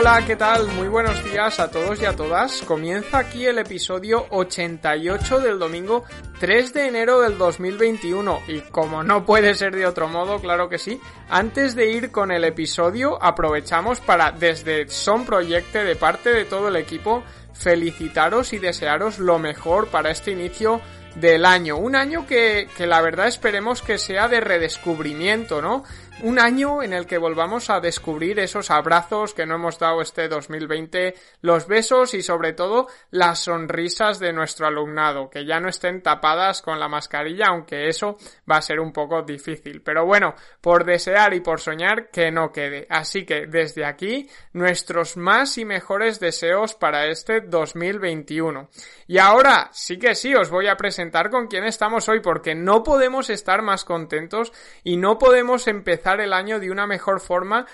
[0.00, 0.66] Hola, ¿qué tal?
[0.68, 2.62] Muy buenos días a todos y a todas.
[2.62, 6.04] Comienza aquí el episodio 88 del domingo
[6.38, 10.78] 3 de enero del 2021 y como no puede ser de otro modo, claro que
[10.78, 16.46] sí, antes de ir con el episodio aprovechamos para desde Son Proyecte de parte de
[16.46, 17.22] todo el equipo
[17.52, 20.80] felicitaros y desearos lo mejor para este inicio
[21.16, 21.76] del año.
[21.76, 25.84] Un año que, que la verdad esperemos que sea de redescubrimiento, ¿no?
[26.22, 30.28] Un año en el que volvamos a descubrir esos abrazos que no hemos dado este
[30.28, 36.02] 2020, los besos y sobre todo las sonrisas de nuestro alumnado, que ya no estén
[36.02, 38.16] tapadas con la mascarilla, aunque eso
[38.50, 39.82] va a ser un poco difícil.
[39.82, 42.86] Pero bueno, por desear y por soñar que no quede.
[42.90, 48.68] Así que desde aquí, nuestros más y mejores deseos para este 2021.
[49.06, 52.82] Y ahora sí que sí, os voy a presentar con quién estamos hoy, porque no
[52.82, 54.52] podemos estar más contentos
[54.84, 57.66] y no podemos empezar el año de una mejor forma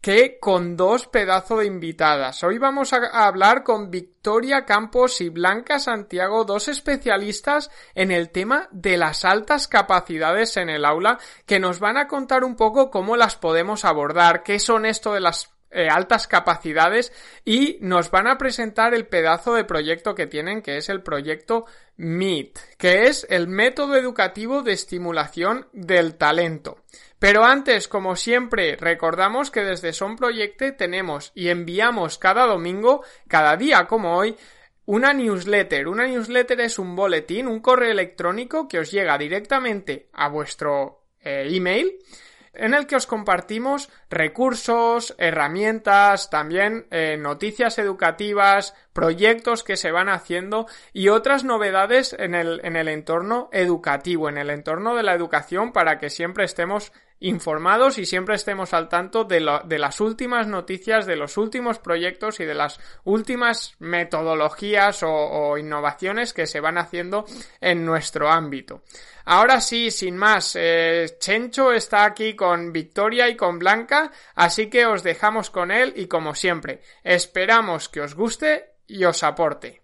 [0.00, 2.44] que con dos pedazos de invitadas.
[2.44, 8.68] Hoy vamos a hablar con Victoria Campos y Blanca Santiago, dos especialistas en el tema
[8.70, 13.16] de las altas capacidades en el aula, que nos van a contar un poco cómo
[13.16, 17.12] las podemos abordar, qué son esto de las eh, altas capacidades
[17.44, 21.66] y nos van a presentar el pedazo de proyecto que tienen, que es el proyecto
[21.96, 26.78] MIT, que es el método educativo de estimulación del talento.
[27.18, 33.56] Pero antes, como siempre, recordamos que desde Son Proyecte tenemos y enviamos cada domingo, cada
[33.56, 34.36] día como hoy,
[34.84, 35.88] una newsletter.
[35.88, 41.48] Una newsletter es un boletín, un correo electrónico que os llega directamente a vuestro eh,
[41.50, 41.98] email
[42.58, 50.08] en el que os compartimos recursos, herramientas, también eh, noticias educativas, proyectos que se van
[50.08, 55.14] haciendo y otras novedades en el, en el entorno educativo, en el entorno de la
[55.14, 61.06] educación para que siempre estemos informados y siempre estemos al tanto de, las últimas noticias,
[61.06, 67.24] de los últimos proyectos y de las últimas metodologías o, innovaciones que se van haciendo
[67.60, 68.82] en nuestro ámbito.
[69.24, 74.86] Ahora sí, sin más, eh, Chencho está aquí con Victoria y con Blanca, así que
[74.86, 79.82] os dejamos con él y como siempre, esperamos que os guste y os aporte.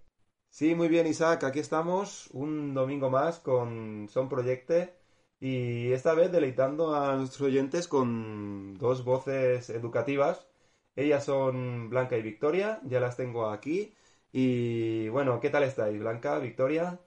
[0.48, 5.01] Sí, muy bien Isaac, aquí estamos un domingo más con Son Proyecte
[5.42, 10.46] y esta vez deleitando a nuestros oyentes con dos voces educativas.
[10.94, 13.92] Ellas son Blanca y Victoria, ya las tengo aquí.
[14.30, 17.00] Y bueno, ¿qué tal estáis, Blanca, Victoria?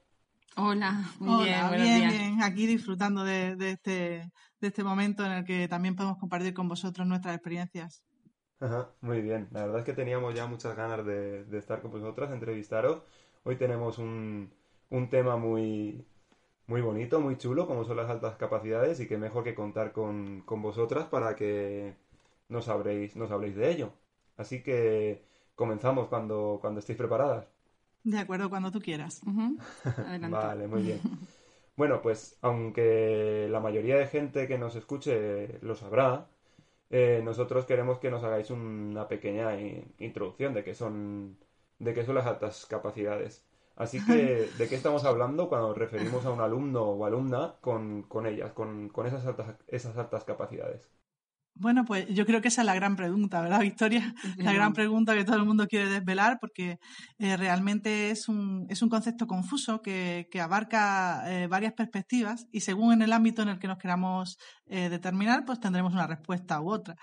[0.57, 4.29] Hola, muy bien, bien, bien, aquí disfrutando de, este,
[4.59, 8.03] de este momento en el que también podemos compartir con vosotros nuestras experiencias.
[8.59, 12.33] Ajá, muy bien, la verdad es que teníamos ya muchas ganas de, estar con vosotras,
[12.33, 13.01] entrevistaros.
[13.43, 14.53] Hoy tenemos un,
[14.89, 16.05] un tema muy,
[16.67, 20.43] muy bonito, muy chulo, como son las altas capacidades y qué mejor que contar con,
[20.45, 21.95] vosotras para que
[22.49, 23.93] nos habléis, nos habléis de ello.
[24.37, 25.23] Así que
[25.55, 27.47] comenzamos cuando, cuando estéis preparadas.
[28.03, 29.21] De acuerdo, cuando tú quieras.
[30.29, 31.01] vale, muy bien.
[31.77, 36.25] Bueno, pues aunque la mayoría de gente que nos escuche lo sabrá,
[36.89, 39.59] eh, nosotros queremos que nos hagáis una pequeña
[39.99, 41.37] introducción de qué son,
[41.79, 43.43] de qué son las altas capacidades.
[43.75, 48.25] Así que, ¿de qué estamos hablando cuando referimos a un alumno o alumna con, con
[48.25, 50.89] ellas, con, con esas, altas, esas altas capacidades?
[51.57, 54.13] Bueno, pues yo creo que esa es la gran pregunta, ¿verdad, Victoria?
[54.37, 56.79] La gran pregunta que todo el mundo quiere desvelar porque
[57.17, 62.59] eh, realmente es un, es un concepto confuso que, que abarca eh, varias perspectivas y
[62.59, 66.59] según en el ámbito en el que nos queramos eh, determinar, pues tendremos una respuesta
[66.59, 66.95] u otra.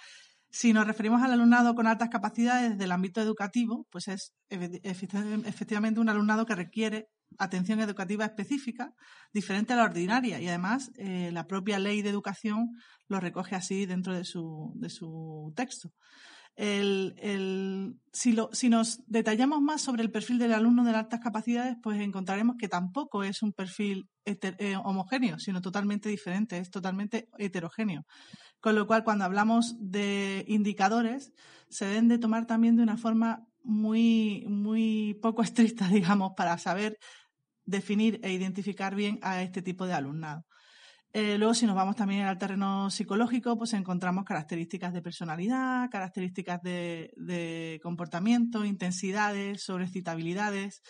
[0.54, 6.10] Si nos referimos al alumnado con altas capacidades del ámbito educativo, pues es efectivamente un
[6.10, 7.08] alumnado que requiere
[7.38, 8.92] atención educativa específica,
[9.32, 12.76] diferente a la ordinaria, y además eh, la propia ley de educación
[13.08, 15.90] lo recoge así dentro de su, de su texto.
[16.54, 21.98] si, lo, si, nos detallamos más sobre el perfil del alumno de altas capacidades, pues
[21.98, 28.04] encontraremos que tampoco es un perfil eh, homogéneo, sino totalmente diferente, es totalmente heterogéneo.
[28.62, 31.32] Con lo cual, cuando hablamos de indicadores,
[31.68, 36.96] se deben de tomar también de una forma muy, muy poco estricta, digamos, para saber
[37.64, 40.46] definir e identificar bien a este tipo de alumnado.
[41.12, 46.62] Eh, luego, si nos vamos también al terreno psicológico, pues encontramos características de personalidad, características
[46.62, 50.82] de, de comportamiento, intensidades, sobrecitabilidades.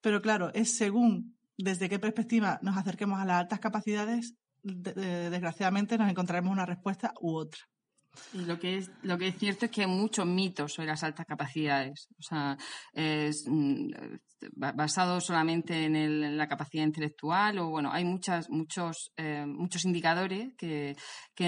[0.00, 6.10] Pero claro, es según desde qué perspectiva nos acerquemos a las altas capacidades, desgraciadamente nos
[6.10, 7.60] encontraremos una respuesta u otra.
[8.32, 11.26] Lo que, es, lo que es cierto es que hay muchos mitos sobre las altas
[11.26, 12.08] capacidades.
[12.18, 12.56] O sea,
[12.92, 13.90] es, mm,
[14.56, 20.96] basado solamente en, la capacidad intelectual o, bueno, hay muchas, muchos, eh, muchos indicadores que,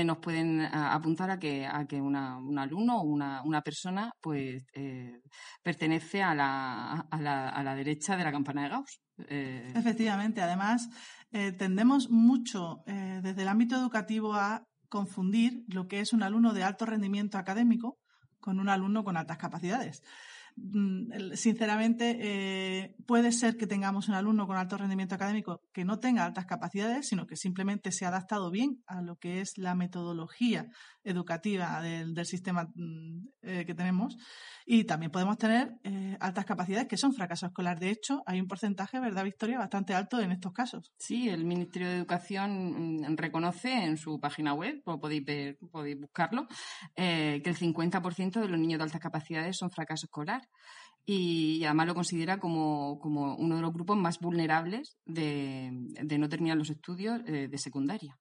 [0.05, 2.17] nos pueden apuntar a que, a que un
[2.59, 5.20] alumno o una, una persona pues eh,
[5.62, 9.00] pertenece a la, a, la, a la derecha de la campana de Gauss.
[9.29, 10.88] Eh, Efectivamente, además,
[11.32, 16.84] tendemos mucho desde el ámbito educativo a confundir lo que es un alumno de alto
[16.84, 17.99] rendimiento académico
[18.40, 20.02] con un alumno con altas capacidades.
[20.56, 25.99] Mm, sinceramente, eh, puede ser que tengamos un alumno con alto rendimiento académico que no
[25.99, 29.75] tenga altas capacidades, sino que simplemente se ha adaptado bien a lo que es la
[29.75, 30.69] metodología
[31.04, 34.16] educativa del, sistema mm, eh, que tenemos.
[34.64, 37.81] Y también podemos tener eh, altas capacidades que son fracaso escolar.
[37.81, 40.93] De hecho, hay un porcentaje, ¿verdad, Victoria?, bastante alto en estos casos.
[40.96, 46.46] Sí, el Ministerio de Educación mm, reconoce en su página web, podéis, podéis buscarlo,
[46.94, 50.42] que el 50% de los niños de altas capacidades son fracaso escolar
[51.05, 55.71] y, además lo considera como, uno de los grupos más vulnerables de,
[56.19, 58.19] no terminar los estudios eh, de secundaria.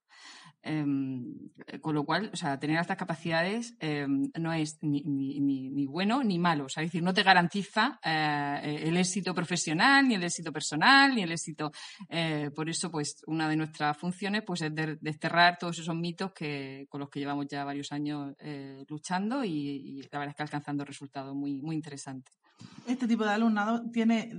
[0.64, 1.50] Em,
[1.80, 6.66] con lo cual, o sea, tener estas capacidades em, no es ni, bueno ni malo.
[6.66, 11.14] O sea, es decir, no te garantiza eh, el éxito profesional, ni el éxito personal,
[11.14, 11.72] ni el éxito.
[12.08, 16.86] Eh, por eso, pues, una de nuestras funciones pues, es desterrar todos esos mitos que,
[16.88, 20.84] con los que llevamos ya varios años eh, luchando y, la verdad es que alcanzando
[20.84, 22.38] resultados muy, muy interesantes.
[22.86, 24.30] Este tipo de alumnado tiene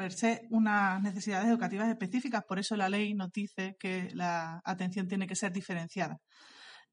[0.00, 5.06] per se unas necesidades educativas específicas, por eso la ley nos dice que la atención
[5.06, 6.16] tiene que ser diferenciada.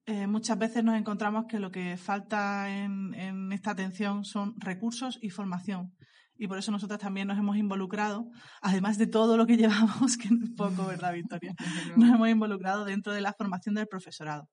[0.05, 5.29] Eh, muchas veces nos encontramos que lo que falta en, esta atención son recursos y
[5.29, 5.93] formación.
[6.35, 8.25] Y por eso nosotros también nos hemos involucrado,
[8.61, 11.55] además de todo lo que llevamos, que no es poco, ¿verdad, Victoria?
[11.95, 14.49] Nos hemos involucrado dentro de la formación del profesorado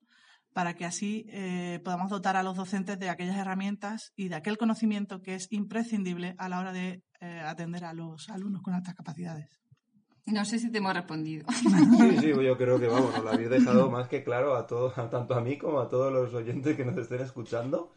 [0.54, 4.56] para que así eh, podamos dotar a los docentes de aquellas herramientas y de aquel
[4.56, 8.94] conocimiento que es imprescindible a la hora de eh, atender a los alumnos con altas
[8.94, 9.60] capacidades.
[10.26, 11.44] No sé si te hemos respondido.
[11.52, 14.94] Sí, sí, yo creo que vamos, nos lo habéis dejado más que claro a todos,
[15.10, 17.92] tanto a mí como a todos los oyentes que nos estén escuchando.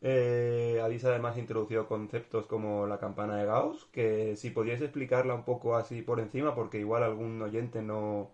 [0.00, 5.44] Eh, habéis además introducido conceptos como la campana de Gauss, que si podíais explicarla un
[5.44, 8.30] poco así por encima, porque igual algún oyente no,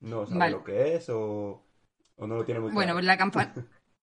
[0.00, 1.61] no sabe lo que es o
[2.18, 3.54] no lo tiene muy Bueno, la campana...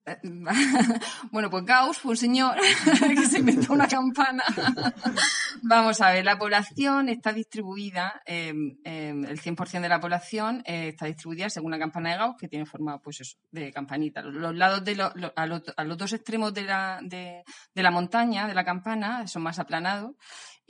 [1.31, 2.55] bueno, pues Gauss fue un señor
[2.99, 4.43] que se inventó una campana.
[5.63, 10.89] Vamos a ver, la población está distribuida, em, em, el 100% de la población eh,
[10.89, 14.21] está distribuida según la campana de Gauss, que tiene forma, pues eso, de campanita.
[14.21, 15.01] Los, lados de
[15.35, 17.43] a, los, dos extremos de la, de
[17.75, 20.15] la montaña, de la campana, son más aplanados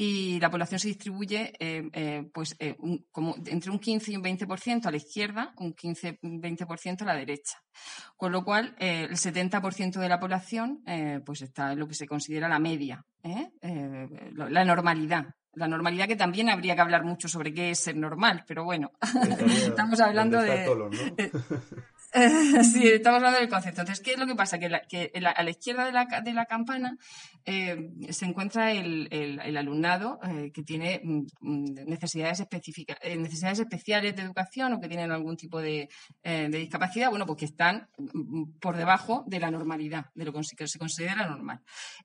[0.01, 2.77] y la población se distribuye eh, eh, pues, eh,
[3.11, 7.05] como entre un 15 y un 20% a la izquierda, un 15 un 20% a
[7.05, 7.61] la derecha.
[8.15, 10.83] Con lo cual, el 70% de la población
[11.25, 15.35] pues está en lo que se considera la media, la normalidad.
[15.53, 18.91] La normalidad que también habría que hablar mucho sobre qué es ser normal, pero bueno,
[19.67, 20.65] estamos hablando de...
[22.63, 23.81] sí, estamos hablando del concepto.
[23.81, 24.57] Entonces, ¿qué es lo que pasa?
[24.57, 26.97] Que, a la izquierda de la, de la campana
[27.45, 33.59] eh, se encuentra el, el, alumnado eh, que tiene mm, mm, necesidades específicas, eh, necesidades
[33.59, 35.89] especiales de educación o que tienen algún tipo de,
[36.23, 40.67] de, discapacidad, bueno, pues que están mm, por debajo de la normalidad, de lo que
[40.67, 41.61] se considera normal.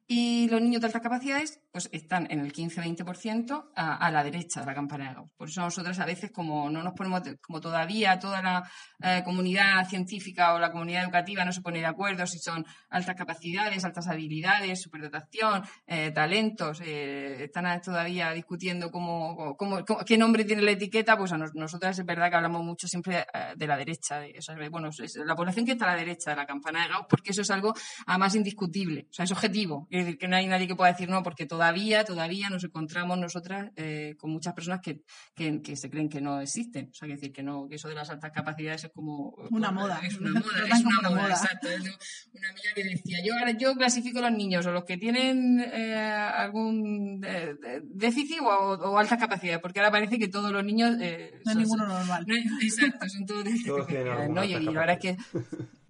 [0.06, 4.60] Y los niños de altas capacidades, pues están en el 15-20% a, a, la derecha
[4.60, 5.30] de la campana de Gauss.
[5.36, 10.54] Por eso nosotros a veces, como no nos ponemos, como todavía toda la comunidad científica
[10.54, 14.82] o la comunidad educativa no se pone de acuerdo si son altas capacidades, altas habilidades,
[14.82, 21.32] superdotación, eh, talentos, eh, están todavía discutiendo cómo, cómo, qué nombre tiene la etiqueta, pues
[21.32, 24.34] a nosotras es verdad que hablamos mucho siempre eh, de la derecha, de,
[24.68, 27.30] bueno, es la población que está a la derecha de la campana de Gauss, porque
[27.30, 27.72] eso es algo
[28.06, 31.08] además indiscutible, o sea, es objetivo, es decir, que no hay nadie que pueda decir
[31.08, 33.70] no, porque todavía, todavía nos encontramos nosotras
[34.18, 35.02] con muchas personas que,
[35.34, 37.94] que, se creen que no existen, o sea, que decir que no, que eso de
[37.94, 41.68] las altas capacidades es como una moda es una moda, es una moda, exacto.
[41.68, 45.60] una amiga que decía, yo ahora yo clasifico a los niños o los que tienen
[45.60, 50.96] eh, algún eh, déficit o, o, alta capacidad, porque ahora parece que todos los niños...
[51.00, 52.26] Eh, no hay ninguno normal.
[52.62, 53.44] exacto, son todos
[54.30, 54.44] ¿no?
[54.44, 55.08] Y, y la verdad es que...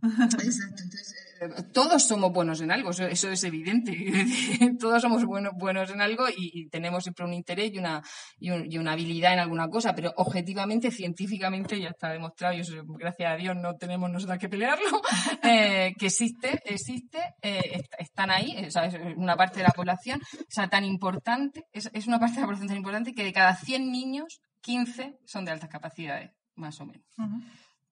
[0.05, 1.24] Exacto, entonces
[1.73, 3.93] todos somos buenos en algo, eso, es evidente.
[4.81, 8.03] todos somos buenos en algo y, tenemos siempre un interés y una,
[8.39, 13.33] y, una habilidad en alguna cosa, pero objetivamente, científicamente, ya está demostrado, y eso, gracias
[13.33, 15.03] a Dios no tenemos nosotros que pelearlo,
[15.43, 18.75] eh, que existe, existe, eh, están ahí, es
[19.17, 22.47] una parte de la población, o sea, tan importante, es, es una parte de la
[22.47, 26.87] población tan importante que de cada 100 niños 15 son de altas capacidades, más o
[26.87, 27.05] menos.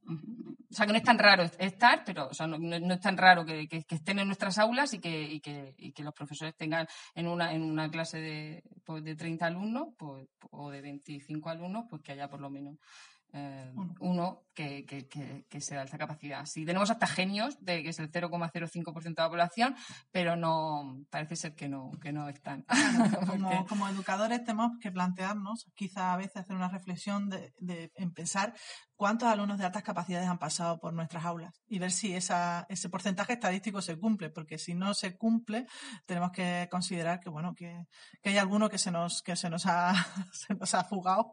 [0.09, 4.18] O sea, que no es tan raro estar, pero no, es tan raro que, estén
[4.18, 8.62] en nuestras aulas y que, que, los profesores tengan en una, en una clase de,
[8.85, 12.78] pues, de 30 alumnos pues, o de 25 alumnos, pues que haya por lo menos
[13.35, 16.44] eh, uno que, que, que, sea de alta capacidad.
[16.47, 19.76] Sí, tenemos hasta genios, de que es el 0,05% de la población,
[20.11, 22.64] pero no parece ser que no, que no están.
[23.68, 28.54] como, educadores tenemos que plantearnos, quizá a veces hacer una reflexión de, de en pensar
[29.02, 32.88] cuántos alumnos de altas capacidades han pasado por nuestras aulas y ver si esa, ese
[32.88, 35.66] porcentaje estadístico se cumple, porque si no se cumple,
[36.06, 37.85] tenemos que considerar que bueno, que,
[38.23, 39.92] que hay alguno que se nos, que se nos ha,
[40.32, 41.32] se nos ha fugado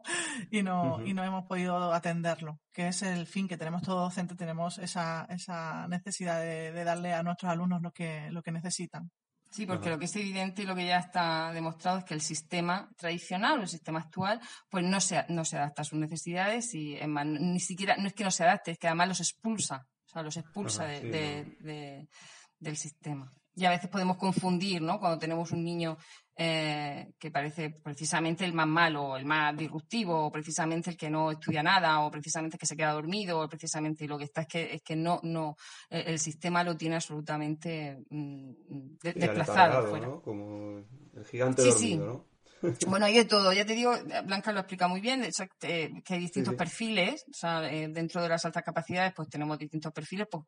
[0.50, 4.36] y no, y no hemos podido atenderlo, que es el fin que tenemos todos docentes,
[4.36, 9.10] tenemos esa, esa necesidad de, de darle a nuestros alumnos lo que, lo que necesitan.
[9.50, 12.20] Sí, porque lo que es evidente y lo que ya está demostrado es que el
[12.20, 16.72] sistema tradicional o el sistema actual pues no se, no se adapta a sus necesidades
[16.74, 20.08] y ni siquiera, no es que no se adapte, es que además los expulsa, o
[20.08, 22.06] sea, los expulsa de,
[22.60, 23.32] del sistema.
[23.56, 25.00] Y a veces podemos confundir, ¿no?
[25.00, 25.98] Cuando tenemos un niño
[26.42, 31.32] eh, que parece precisamente el más malo, el más disruptivo, o precisamente el que no
[31.32, 34.46] estudia nada, o precisamente el que se queda dormido, o precisamente lo que está es
[34.46, 35.58] que, es que no, no,
[35.90, 38.52] el, sistema lo tiene absolutamente mm,
[39.02, 40.22] desplazado.
[40.22, 40.82] Como
[41.14, 42.29] el gigante dormido, ¿no?
[42.86, 43.52] Bueno, hay de todo.
[43.52, 43.92] Ya te digo,
[44.24, 45.26] Blanca lo explica muy bien,
[45.58, 47.24] que hay distintos perfiles.
[47.28, 50.44] O sea, eh, dentro de las altas capacidades, pues tenemos distintos perfiles, pues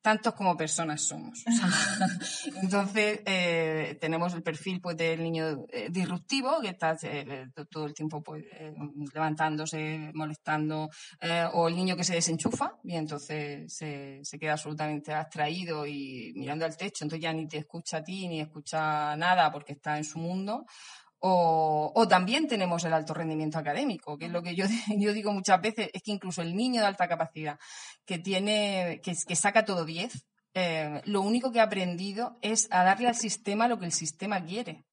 [0.00, 1.44] tantos como personas somos.
[2.62, 6.96] entonces, eh, tenemos el perfil pues del niño eh, disruptivo, que está
[7.68, 8.44] todo el tiempo pues
[9.12, 10.88] levantándose, molestando,
[11.52, 16.64] o el niño que se desenchufa y entonces se, se queda absolutamente abstraído y mirando
[16.64, 20.04] al techo, entonces ya ni te escucha a ti ni escucha nada porque está en
[20.04, 20.64] su mundo
[21.28, 24.66] o, también tenemos el alto rendimiento académico, que es lo que yo,
[24.96, 27.58] yo, digo muchas veces, es que incluso el niño de alta capacidad
[28.04, 30.12] que tiene, que, que saca todo 10,
[30.54, 34.42] eh, lo único que ha aprendido es a darle al sistema lo que el sistema
[34.42, 34.86] quiere.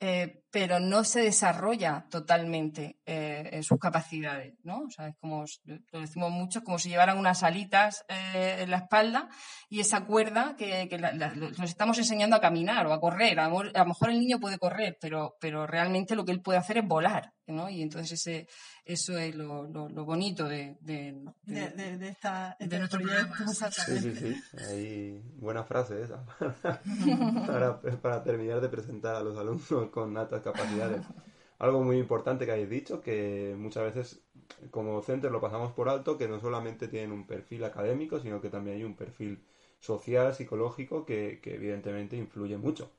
[0.00, 4.84] Eh, pero no se desarrolla totalmente eh, en sus capacidades, ¿no?
[4.84, 8.78] O sea, es como, lo decimos mucho, como si llevaran unas alitas eh, en la
[8.78, 9.28] espalda
[9.68, 10.88] y esa cuerda que,
[11.36, 13.38] nos estamos enseñando a caminar o a correr.
[13.40, 16.78] A, lo mejor el niño puede correr, pero, pero realmente lo que él puede hacer
[16.78, 17.68] es volar, ¿no?
[17.68, 18.48] Y entonces ese,
[18.84, 21.14] eso es lo, lo, bonito de, de,
[21.44, 23.34] de, esta, de nuestro proyecto.
[23.70, 24.36] Sí, sí, sí.
[24.70, 26.24] Ahí, buena frase esa.
[27.46, 31.02] para, para terminar de presentar a los alumnos con capacidades.
[31.58, 34.22] Algo muy importante que habéis dicho, que muchas veces
[34.70, 38.50] como docentes lo pasamos por alto, que no solamente tienen un perfil académico, sino que
[38.50, 39.42] también hay un perfil
[39.80, 42.90] social, psicológico, que, evidentemente influye mucho.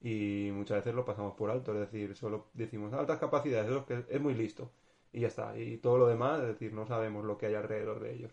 [0.00, 4.04] Y muchas veces lo pasamos por alto, es decir, solo decimos altas capacidades, es, que
[4.14, 4.70] es muy listo.
[5.12, 5.56] Y ya está.
[5.58, 8.32] Y todo lo demás, es decir, no sabemos lo que hay alrededor de ellos.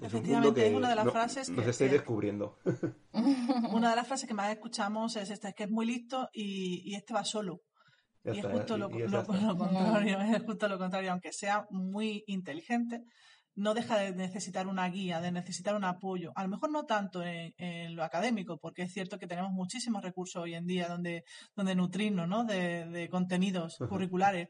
[0.00, 1.56] Efectivamente, es, una de las frases que...
[1.56, 2.58] Nos estáis descubriendo.
[3.72, 6.94] Una de las frases que más escuchamos es esta, es que es muy listo y,
[6.94, 7.62] este va solo.
[8.24, 13.02] y es justo, lo, contrario, es justo lo contrario, aunque sea muy inteligente,
[13.56, 16.32] no deja de necesitar una guía, de necesitar un apoyo.
[16.34, 20.42] A lo mejor no tanto en, lo académico, porque es cierto que tenemos muchísimos recursos
[20.42, 22.44] hoy en día donde, donde nutrirnos ¿no?
[22.44, 24.48] de, contenidos curriculares,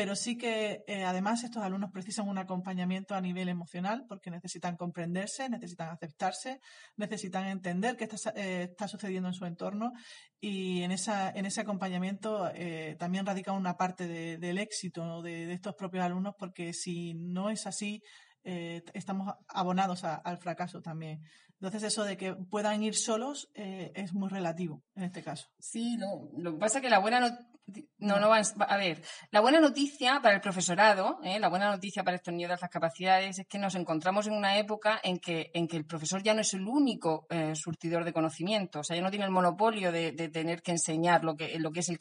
[0.00, 4.78] pero sí que eh, además estos alumnos precisan un acompañamiento a nivel emocional porque necesitan
[4.78, 6.62] comprenderse, necesitan aceptarse,
[6.96, 9.92] necesitan entender qué está, eh, sucediendo en su entorno
[10.40, 15.74] y en, esa, en ese acompañamiento eh, también radica una parte del éxito de estos
[15.74, 18.02] propios alumnos porque si no es así,
[18.42, 21.20] estamos abonados al fracaso también.
[21.60, 25.50] Entonces, eso de que puedan ir solos es muy relativo en este caso.
[25.58, 26.30] Sí, no.
[26.38, 27.49] Lo que pasa es que la buena,
[27.98, 29.02] no, no va a ver.
[29.30, 31.38] La buena noticia para el profesorado, ¿eh?
[31.38, 35.00] la buena noticia para estos niños de capacidades es que nos encontramos en una época
[35.02, 38.80] en que, en que el profesor ya no es el único eh, surtidor de conocimiento,
[38.80, 41.80] o sea, ya no tiene el monopolio de, tener que enseñar lo que, lo que
[41.80, 41.98] es el,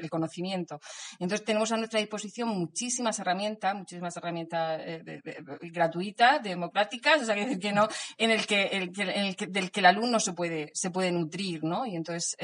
[0.00, 0.80] el, conocimiento.
[1.18, 5.22] Entonces tenemos a nuestra disposición muchísimas herramientas, muchísimas herramientas eh,
[5.72, 9.80] gratuitas, democráticas, o sea, que, no, en el que, el, en el que, del que
[9.80, 11.86] el alumno se puede, se puede nutrir, ¿no?
[11.86, 12.36] Y entonces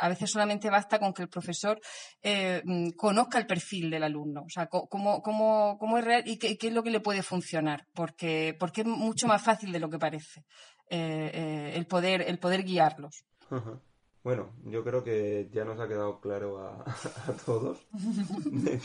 [0.00, 1.80] a veces solamente basta con que el profesor
[2.22, 6.38] eh, mm, conozca el perfil del alumno, o sea, cómo, cómo, cómo es real y
[6.38, 9.90] qué, es lo que le puede funcionar, porque, porque es mucho más fácil de lo
[9.90, 10.44] que parece
[10.88, 13.24] eh, eh, el, poder, el poder guiarlos.
[14.22, 16.84] Bueno, yo creo que ya nos ha quedado claro a,
[17.46, 17.84] todos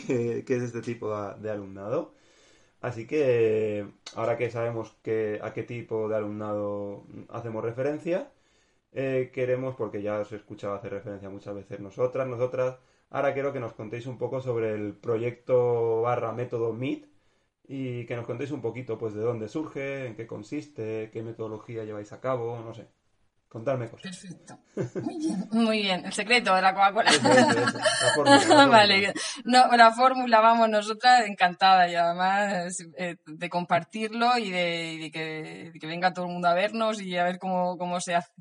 [0.07, 2.15] qué, es este tipo de, alumnado.
[2.81, 8.31] Así que ahora que sabemos que, a qué tipo de alumnado hacemos referencia,
[8.91, 12.77] queremos, porque ya os he escuchado hacer referencia muchas veces nosotras, nosotras,
[13.09, 17.07] Ahora quiero que nos contéis un poco sobre el proyecto barra método MIT
[17.67, 21.83] y que nos contéis un poquito pues de dónde surge, en qué consiste, qué metodología
[21.85, 22.87] lleváis a cabo, no sé.
[23.49, 24.17] Contarme cosas.
[24.17, 24.59] Perfecto.
[25.01, 26.05] Muy bien, muy bien.
[26.05, 27.11] El secreto de la Coca-Cola.
[28.69, 29.13] vale.
[29.45, 36.13] No, la fórmula, vamos, nosotras encantada y además eh, de compartirlo y de, que, venga
[36.13, 38.33] todo el mundo a vernos y a ver cómo, cómo se hace.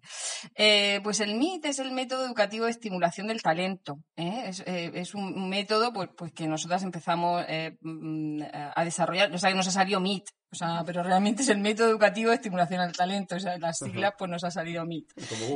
[0.56, 4.00] Eh, pues el MIT es el método educativo de estimulación del talento.
[4.16, 4.50] ¿eh?
[4.94, 7.44] Es, un método pues, pues que nosotras empezamos
[7.80, 8.42] mm,
[8.74, 11.58] a desarrollar, o sea, que nos ha salido MIT, o sea, pero realmente es el
[11.58, 13.36] método educativo de estimulación al talento.
[13.36, 15.12] O sea, las siglas pues nos ha salido MIT.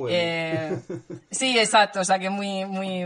[0.08, 0.78] Eh,
[1.30, 2.00] sí, exacto.
[2.00, 3.04] O sea, que muy, muy,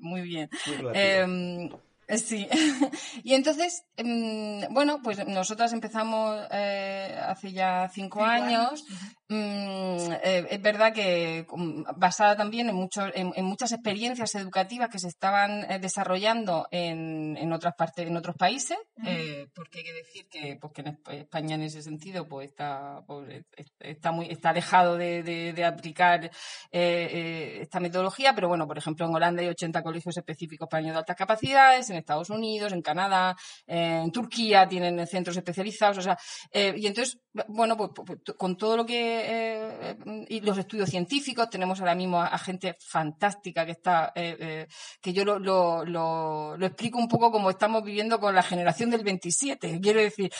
[0.00, 0.50] muy bien.
[0.92, 1.70] Em,
[2.16, 2.46] sí.
[3.24, 8.84] y entonces, em, bueno, pues nosotras empezamos eh, hace ya cinco, años.
[9.28, 11.46] Mm, eh, es verdad que
[11.96, 12.88] basada también en,
[13.34, 18.36] en, muchas experiencias educativas que se estaban eh, desarrollando en, en, otras partes, en otros
[18.36, 23.02] países, eh, porque hay que decir que, pues, en España en ese sentido pues está,
[23.04, 23.44] pues,
[23.80, 26.30] está muy está alejado de, de, aplicar
[26.70, 30.98] esta metodología, pero bueno, por ejemplo en Holanda hay 80 colegios específicos para niños de
[31.00, 33.34] altas capacidades, en Estados Unidos, en Canadá,
[33.66, 36.16] en Turquía tienen centros especializados, o sea,
[36.52, 37.18] y entonces,
[37.48, 39.96] bueno, pues, pues, pues con todo lo que eh,
[40.28, 41.50] y los estudios científicos.
[41.50, 44.66] Tenemos ahora mismo a, gente fantástica que está, eh, eh,
[45.00, 49.04] que yo lo, lo, lo, explico un poco como estamos viviendo con la generación del
[49.04, 49.80] 27.
[49.80, 50.32] Quiero decir,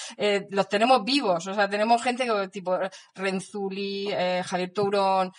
[0.50, 1.46] los tenemos vivos.
[1.46, 2.78] O sea, tenemos gente tipo
[3.14, 4.10] Renzuli,
[4.44, 5.32] Javier Tourón,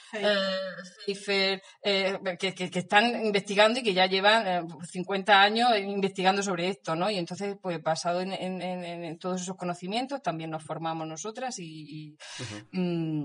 [1.06, 7.10] Seifer, que, que, están investigando y que ya llevan 50 años investigando sobre esto, ¿no?
[7.10, 12.18] Y entonces, pues basado en, en, todos esos conocimientos, también nos formamos nosotras y,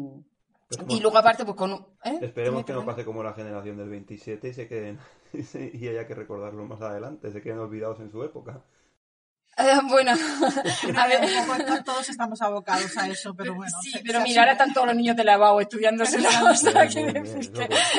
[0.02, 1.73] mm, y luego aparte, pues con...
[2.04, 2.18] ¿eh?
[2.23, 4.99] Esperemos que no pase como la generación del 27 y se queden
[5.32, 8.62] y haya que recordarlo más adelante, se queden olvidados en su época.
[9.59, 10.12] Eh, bueno,
[10.97, 13.73] a ver, todos estamos abocados a eso, pero bueno.
[13.82, 17.22] Sí, pero mira, ahora están todos los niños de la BAU estudiándose la sea, que,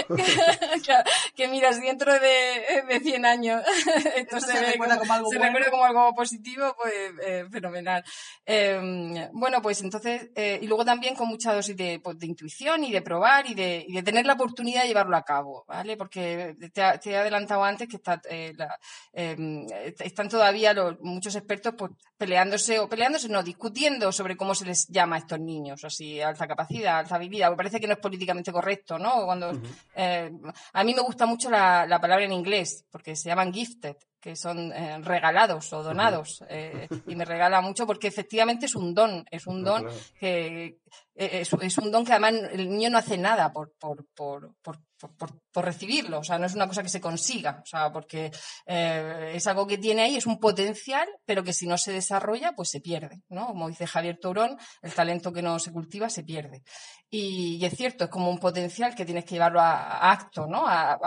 [1.36, 3.62] que, miras, dentro de, de 100 años
[4.15, 8.04] esto, se, recuerda, como, algo se recuerda como algo positivo, pues eh, fenomenal.
[8.45, 12.84] Eh, bueno, pues entonces, eh, y luego también con mucha dosis de, pues, de intuición
[12.84, 15.97] y de probar y de, y de, tener la oportunidad de llevarlo a cabo, ¿vale?
[15.97, 18.80] Porque te, te he adelantado antes que está, eh, la,
[19.13, 19.65] em,
[19.99, 24.88] están todavía los, muchos expertos pues, peleándose, o peleándose, no, discutiendo sobre cómo se les
[24.88, 27.51] llama a estos niños, así, alta capacidad, alta habilidad.
[27.51, 29.25] Me parece que no es políticamente correcto, ¿no?
[29.25, 29.51] Cuando,
[29.95, 30.32] eh,
[30.73, 34.36] a mí me gusta mucho la, la, palabra en inglés, porque se llaman gifted, que
[34.38, 36.43] son eh, regalados o donados.
[36.47, 39.86] Eh, y me regala mucho porque efectivamente es un don, es un don
[40.17, 40.77] que
[41.13, 44.79] es, es, un don que además el niño no hace nada por, por, por, por
[45.18, 48.32] por, recibirlo, o sea, no es una cosa que se consiga, o sea, porque
[48.66, 52.54] eh, es algo que tiene ahí, es un potencial, pero que si no se desarrolla,
[52.56, 53.48] pues se pierde, ¿no?
[53.48, 56.63] Como dice Javier Tourón, el talento que no se cultiva se pierde.
[57.10, 60.63] Y, es cierto, es como un potencial que tienes que llevarlo a, acto, ¿no?
[60.66, 60.98] A,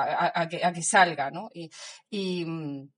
[0.49, 1.51] que, a, que, salga, ¿no?
[1.53, 2.89] y, mm,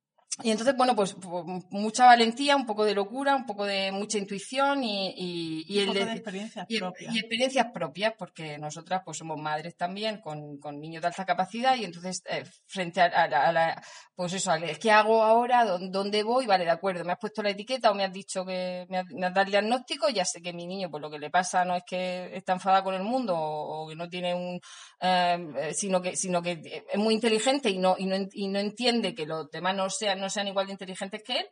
[0.42, 4.18] y entonces, bueno, pues, pues, mucha valentía, un poco de locura, un poco de mucha
[4.18, 7.14] intuición y, y, y, el, de experiencias propias.
[7.14, 11.74] Y experiencias propias, porque nosotras pues somos madres también con, con niños de alta capacidad
[11.77, 13.83] y entonces eh, frente a, la,
[14.14, 15.64] pues eso, ¿qué hago ahora?
[15.64, 16.46] ¿Dónde voy?
[16.46, 19.07] Vale, de acuerdo, me has puesto la etiqueta o me has dicho que me has,
[19.09, 21.83] dado el diagnóstico, ya sé que mi niño, pues lo que le pasa no es
[21.85, 24.61] que está enfadado con el mundo o, que no tiene un,
[25.01, 29.14] eh, sino que, sino que es muy inteligente y no, y no, y no entiende
[29.14, 31.47] que los demás no sean, sean igual de inteligentes que él,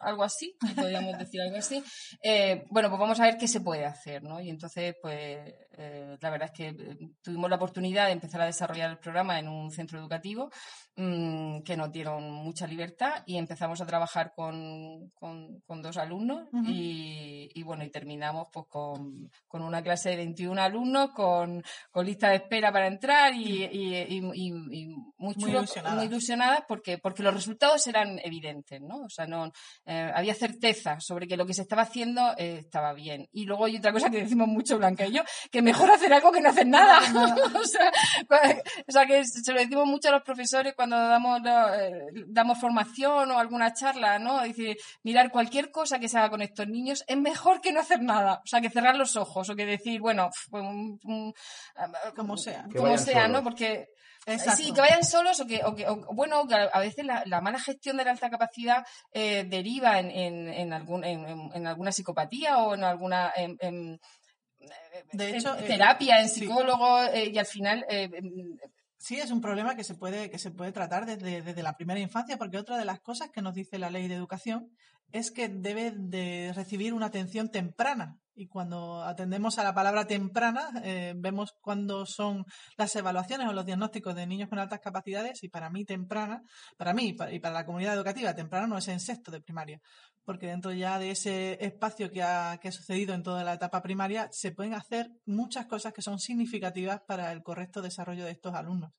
[0.00, 1.82] algo así, podríamos decir algo así.
[2.22, 4.40] Eh, bueno, pues vamos a ver qué se puede hacer, ¿no?
[4.40, 5.38] Y entonces, pues
[5.78, 9.38] eh, la verdad es que eh, tuvimos la oportunidad de empezar a desarrollar el programa
[9.38, 10.50] en un centro educativo
[10.96, 17.62] mm, que nos dieron mucha libertad y empezamos a trabajar con, con, dos alumnos y,
[17.62, 21.62] bueno, y terminamos pues con, con, una clase de 21 alumnos con,
[21.92, 25.44] con lista de espera para entrar y, y, muy,
[26.06, 26.64] ilusionadas.
[26.66, 29.02] porque, porque los resultados eran evidentes, ¿no?
[29.02, 29.52] O sea, no
[29.86, 33.28] eh, había certeza sobre que lo que se estaba haciendo estaba bien.
[33.30, 36.32] Y luego hay otra cosa que decimos mucho, Blanca y yo, que mejor hacer algo
[36.32, 36.98] que no hacer nada.
[37.60, 43.30] o, sea, que se lo decimos mucho a los profesores cuando damos, eh, damos formación
[43.30, 44.42] o alguna charla, ¿no?
[44.42, 48.02] Dice, mirar cualquier cosa que se haga con estos niños es mejor que no hacer
[48.02, 48.40] nada.
[48.44, 50.64] O sea, que cerrar los ojos o que decir, bueno, pues,
[52.16, 52.66] como sea.
[52.74, 53.42] Como sea, ¿no?
[53.42, 53.88] Porque
[54.56, 55.62] Sí, que vayan solos o que,
[56.12, 60.72] bueno, a veces la, mala gestión de la alta capacidad eh, deriva en, en, en,
[60.72, 63.32] algún, en, alguna psicopatía o en alguna
[65.12, 68.10] de hecho, terapia, en psicólogo, eh, y al final eh,
[69.00, 72.00] Sí, es un problema que se puede, que se puede tratar desde, desde la primera
[72.00, 74.72] infancia, porque otra de las cosas que nos dice la ley de educación
[75.12, 78.18] es que debe de recibir una atención temprana.
[78.34, 82.44] Y cuando atendemos a la palabra temprana, eh, vemos cuándo son
[82.76, 85.42] las evaluaciones o los diagnósticos de niños con altas capacidades.
[85.42, 86.42] Y para mí, temprana,
[86.76, 89.80] para mí y para la comunidad educativa, temprana no es en sexto de primaria.
[90.28, 93.80] Porque dentro ya de ese espacio que ha, que ha sucedido en toda la etapa
[93.80, 98.54] primaria, se pueden hacer muchas cosas que son significativas para el correcto desarrollo de estos
[98.54, 98.92] alumnos.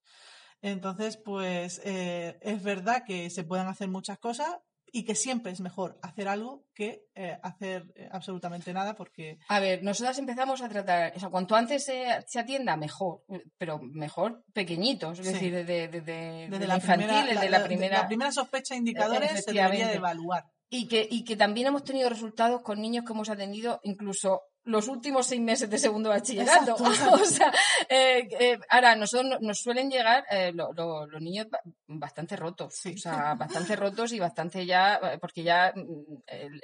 [0.60, 4.58] Entonces, pues eh, es verdad que se pueden hacer muchas cosas,
[4.92, 9.38] y que siempre es mejor hacer algo que eh, hacer eh, absolutamente nada porque...
[9.50, 13.22] A ver, nosotras empezamos a tratar, o sea, cuanto antes se, se atienda, mejor,
[13.60, 17.98] pero mejor pequeñitos, es decir, desde, desde, la infantil, primera, desde la, primera...
[18.00, 20.46] La primera sospecha indicadores se debería de evaluar.
[20.70, 24.88] Y que, y que también hemos tenido resultados con niños que hemos atendido incluso los
[24.88, 26.76] últimos seis meses de segundo bachillerato.
[27.14, 27.52] o sea,
[27.90, 31.48] eh, eh, ahora, nosotros nos suelen llegar eh, los niños
[31.88, 36.62] bastante rotos, o sea, bastante rotos y bastante ya, porque ya mm, el,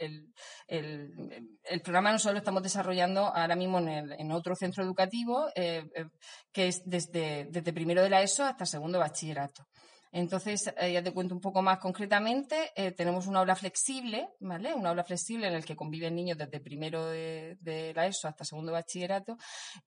[0.67, 6.67] el, el, programa nosotros lo estamos desarrollando ahora mismo en, en otro centro educativo, que
[6.67, 9.65] es desde, desde primero de la ESO hasta segundo bachillerato.
[10.15, 12.71] Entonces, eh, ya te cuento un poco más concretamente.
[12.73, 14.73] Eh, tenemos una aula flexible, ¿vale?
[14.73, 18.71] Una aula flexible en la que conviven niños desde primero de, la ESO hasta segundo
[18.71, 19.37] bachillerato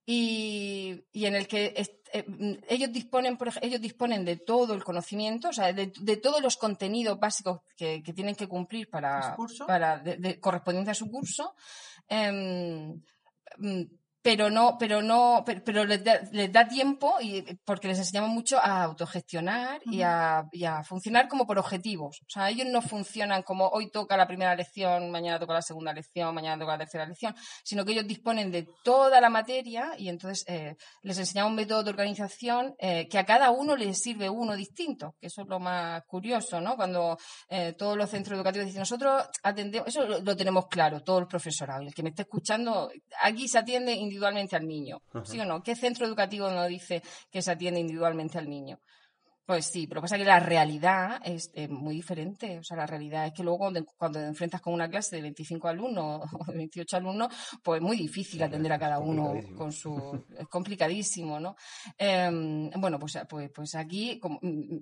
[0.05, 1.73] y, en el que
[2.13, 2.25] eh,
[2.67, 5.87] ellos, disponen, por ellos disponen de todo el conocimiento, o sea, de,
[6.17, 11.55] todos los contenidos básicos que, tienen que cumplir para, para de, correspondiente a su curso.
[14.21, 19.81] Pero no, pero no, pero, les, da, tiempo y porque les enseñamos mucho a autogestionar
[19.85, 20.43] y, a,
[20.83, 22.19] funcionar como por objetivos.
[22.27, 25.93] O sea, ellos no funcionan como hoy toca la primera lección, mañana toca la segunda
[25.93, 30.09] lección, mañana toca la tercera lección, sino que ellos disponen de toda la materia y
[30.09, 34.29] entonces eh, les enseñamos un método de organización eh, que a cada uno les sirve
[34.29, 36.75] uno distinto, que eso es lo más curioso, ¿no?
[36.75, 37.17] Cuando
[37.49, 41.83] eh, todos los centros educativos dicen, nosotros atendemos, eso lo, tenemos claro, todo el profesorado,
[41.83, 45.01] y el que me esté escuchando, aquí se atiende individualmente al niño.
[45.23, 45.61] ¿Sí o no?
[45.61, 48.79] ¿Qué centro educativo no dice que se atiende individualmente al niño?
[49.49, 52.59] Pues sí, pero pasa que la realidad es muy diferente.
[52.59, 53.57] O sea, la realidad es que luego
[53.97, 57.83] cuando, te enfrentas con una clase de 25 alumnos o de 28 alumnos, pues es
[57.83, 60.23] muy difícil atender a cada uno con su...
[60.37, 61.55] Es complicadísimo, ¿no?
[61.97, 64.77] Em, bueno, pues, pues, pues aquí como, mm,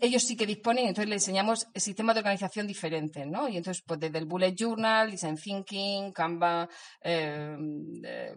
[0.00, 3.48] ellos sí que disponen, entonces le enseñamos sistemas de organización diferentes, ¿no?
[3.48, 6.68] Y entonces, pues desde el Bullet Journal, Design Thinking, Canva,
[7.02, 7.56] eh,
[8.04, 8.36] eh,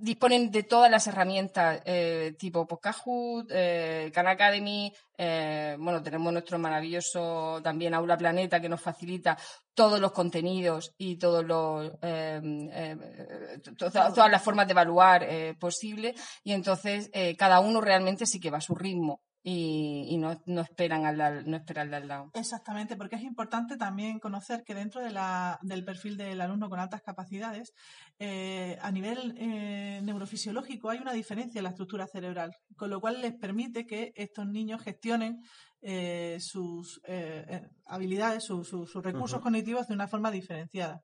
[0.00, 7.94] disponen de todas las herramientas eh, tipo Kahoot, Khan Academy, bueno, tenemos nuestro maravilloso también
[7.94, 9.38] Aula Planeta que nos facilita
[9.72, 11.92] todos los contenidos y todos los
[13.78, 18.60] todas las formas de evaluar posibles y entonces cada uno realmente sí que va a
[18.60, 22.30] su ritmo y, no, no, esperan al, no esperan al lado.
[22.32, 26.80] Exactamente, porque es importante también conocer que dentro de la, del perfil del alumno con
[26.80, 27.74] altas capacidades,
[28.18, 33.20] eh, a nivel eh, neurofisiológico hay una diferencia en la estructura cerebral, con lo cual
[33.20, 35.42] les permite que estos niños gestionen
[35.82, 37.02] eh, sus
[37.84, 41.02] habilidades, sus recursos cognitivos de una forma diferenciada.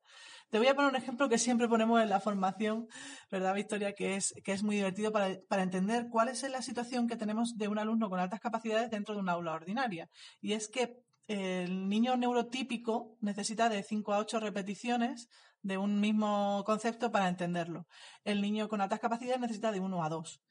[0.51, 2.89] Te voy a poner un ejemplo que siempre ponemos en la formación,
[3.31, 3.93] ¿verdad, Victoria?
[3.93, 7.69] Que es, que es muy divertido para, entender cuál es la situación que tenemos de
[7.69, 10.09] un alumno con altas capacidades dentro de una aula ordinaria.
[10.41, 15.29] Y es que el niño neurotípico necesita de 5 a 8 repeticiones
[15.61, 17.87] de un mismo concepto para entenderlo.
[18.25, 20.41] El niño con altas capacidades necesita de 1 a 2.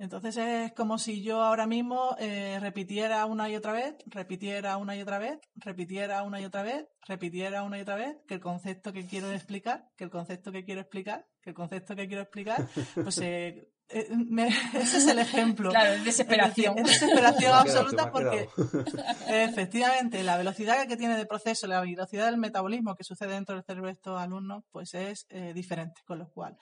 [0.00, 4.96] Entonces es como si yo ahora mismo eh, repitiera una y otra vez, repitiera una
[4.96, 8.40] y otra vez, repitiera una y otra vez, repitiera una y otra vez, que el
[8.40, 12.22] concepto que quiero explicar, que el concepto que quiero explicar, que el concepto que quiero
[12.22, 13.20] explicar, pues
[13.92, 15.70] eh, eh, ese es el ejemplo.
[15.70, 16.78] Claro, es desesperación.
[16.78, 18.48] Es desesperación absoluta porque
[19.28, 23.64] efectivamente la velocidad que tiene de proceso, la velocidad del metabolismo que sucede dentro del
[23.64, 26.56] cerebro de estos alumnos, pues es diferente, con lo cual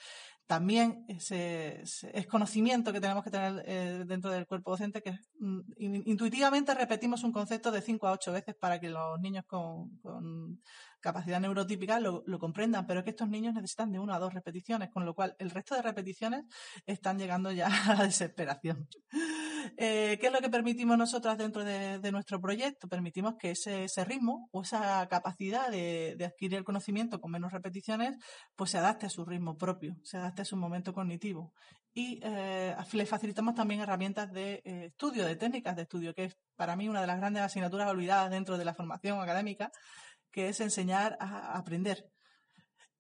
[0.49, 5.61] también es conocimiento que tenemos que tener eh, dentro del cuerpo docente, que mm,
[6.07, 10.01] intuitivamente repetimos un concepto de 5 a 8 veces para que los niños con,
[11.01, 15.05] capacidad neurotípica lo, comprendan, pero que estos niños necesitan de 1 a 2 repeticiones, con
[15.05, 16.45] lo cual el resto de repeticiones
[16.87, 18.89] están llegando ya a la desesperación.
[19.77, 22.89] Eh, ¿Qué es lo que permitimos nosotras dentro de, nuestro proyecto?
[22.89, 28.17] Permitimos que ese, ritmo o esa capacidad de, adquirir el conocimiento con menos repeticiones,
[28.57, 31.53] pues se adapte a su ritmo propio, se adapte a su momento cognitivo.
[31.95, 36.37] Y eh, le facilitamos también herramientas de eh, estudio, de técnicas de estudio, que es
[36.55, 39.71] para mí una de las grandes asignaturas olvidadas dentro de la formación académica,
[40.31, 42.05] que es enseñar a aprender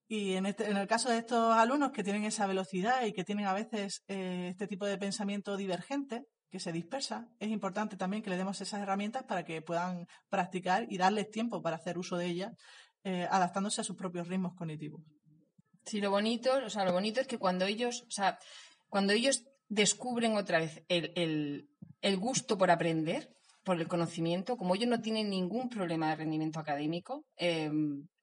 [0.08, 3.24] Y en, este, en el caso de estos alumnos que tienen esa velocidad y que
[3.24, 8.22] tienen a veces eh, este tipo de pensamiento divergente, que se dispersa, es importante también
[8.22, 12.16] que le demos esas herramientas para que puedan practicar y darles tiempo para hacer uso
[12.16, 12.52] de ellas,
[13.04, 15.02] eh, adaptándose a sus propios ritmos cognitivos.
[15.84, 18.38] Sí, lo bonito, o sea, lo bonito es que cuando ellos, o sea,
[18.88, 21.68] cuando ellos descubren otra vez el,
[22.18, 23.30] gusto por aprender,
[23.64, 27.70] por el conocimiento, como ellos no tienen ningún problema de rendimiento académico, eh,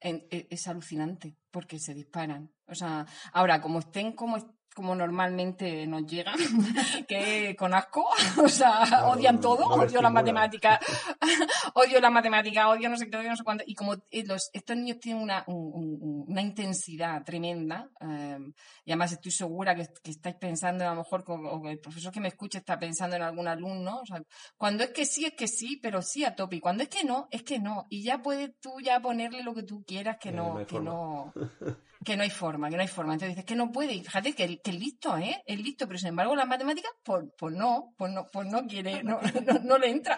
[0.02, 2.52] e, es alucinante porque se disparan.
[2.68, 6.36] O sea, ahora, como estén como como normalmente nos llegan,
[7.08, 8.06] que con asco,
[8.44, 10.80] o sea, odian todo, odio las matemáticas,
[11.76, 14.50] odio las matemáticas, odio no sé qué, odio no sé cuánto, y como eh, los,
[14.52, 18.38] estos niños tienen una, una intensidad tremenda, eh,
[18.84, 22.28] y además estoy segura que, estáis pensando, a lo mejor, o el profesor que me
[22.28, 24.22] escucha está pensando en algún alumno, o sea,
[24.58, 27.06] cuando es que sí, es que sí, pero sí a tope, y cuando es que
[27.06, 30.34] no, es que no, y ya puedes tú ya ponerle lo que tú quieras, que
[30.34, 31.32] no, que no,
[32.06, 33.14] que no hay forma, que no hay forma.
[33.14, 35.44] Entonces dices que no puede, y fíjate que, que es listo, ¿eh?
[35.46, 39.04] Es listo, pero sin embargo las matemáticas, pues, pues no, pues no, pues no quiere,
[39.04, 39.20] no,
[39.64, 40.18] no, le entra.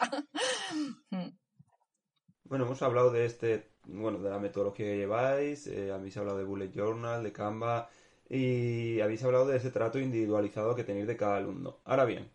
[2.43, 6.43] Bueno, hemos hablado de este, bueno, de la metodología que lleváis, eh, habéis hablado de
[6.43, 7.89] Bullet Journal, de Canva,
[8.29, 11.79] y habéis hablado de ese trato individualizado que tenéis de cada alumno.
[11.85, 12.31] Ahora bien,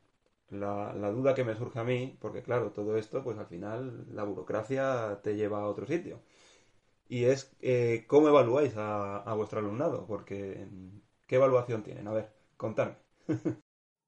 [0.49, 4.07] la, la, duda que me surge a mí, porque claro, todo esto, pues al final
[4.15, 6.21] la burocracia te lleva a otro sitio
[7.13, 10.67] y es eh, cómo evaluáis a, vuestro alumnado, porque
[11.27, 12.09] ¿qué evaluación tienen?
[12.09, 12.97] A ver, contadme.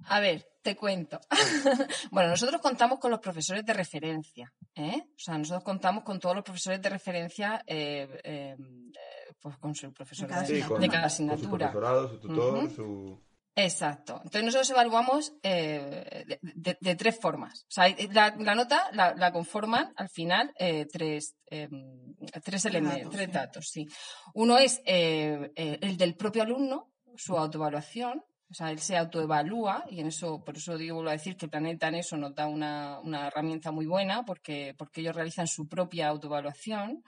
[0.06, 1.20] A ver, te cuento.
[2.10, 5.02] bueno, nosotros contamos con los profesores de referencia, ¿eh?
[5.06, 8.56] O sea, nosotros contamos con todos los profesores de referencia, eh, eh,
[9.38, 11.36] pues con su profesor de, cada asignatura.
[11.36, 13.20] su profesorado, su tutor, su...
[13.56, 14.14] Exacto.
[14.16, 17.64] Entonces nosotros evaluamos eh, de, tres formas.
[17.68, 23.68] O sea, la, nota la, conforman al final eh, tres, em, tres elementos, tres datos,
[23.70, 23.86] sí.
[24.34, 28.24] Uno es eh, el del propio alumno, su autoevaluación.
[28.50, 31.48] O sea, él se autoevalúa y en eso, por eso digo, vuelvo a decir que
[31.48, 35.66] Planeta en eso nos da una, una herramienta muy buena porque, porque ellos realizan su
[35.68, 37.02] propia autoevaluación.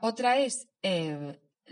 [0.00, 0.68] otra es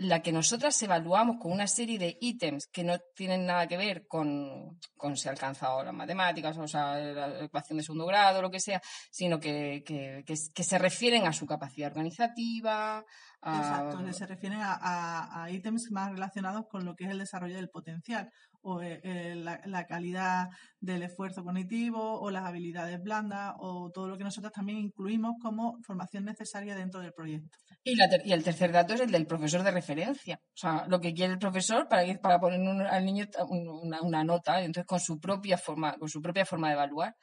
[0.01, 4.07] la que nosotras evaluamos con una serie de ítems que no tienen nada que ver
[4.07, 8.49] con, con si ha alcanzado las matemáticas, o sea, la ecuación de segundo grado, lo
[8.49, 13.05] que sea, sino que, que, que, se refieren a su capacidad organizativa.
[13.43, 17.69] Exacto, se refieren a, a, ítems más relacionados con lo que es el desarrollo del
[17.69, 18.31] potencial
[18.63, 24.17] o eh, eh, la, calidad del esfuerzo cognitivo o las habilidades blandas o todo lo
[24.17, 27.57] que nosotros también incluimos como formación necesaria dentro del proyecto.
[27.83, 31.13] Y, y el tercer dato es el del profesor de referencia, o sea, lo que
[31.13, 35.97] quiere el profesor para, para poner al niño una, nota, entonces con su propia forma,
[35.97, 37.15] con su propia forma de evaluar.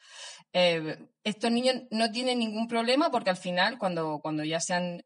[0.52, 5.02] Eh, estos niños no tienen ningún problema porque al final, cuando, cuando ya se han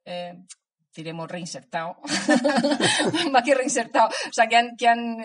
[0.94, 1.96] diremos reinsertado,
[3.32, 5.18] más que reinsertado, o sea, que han, que han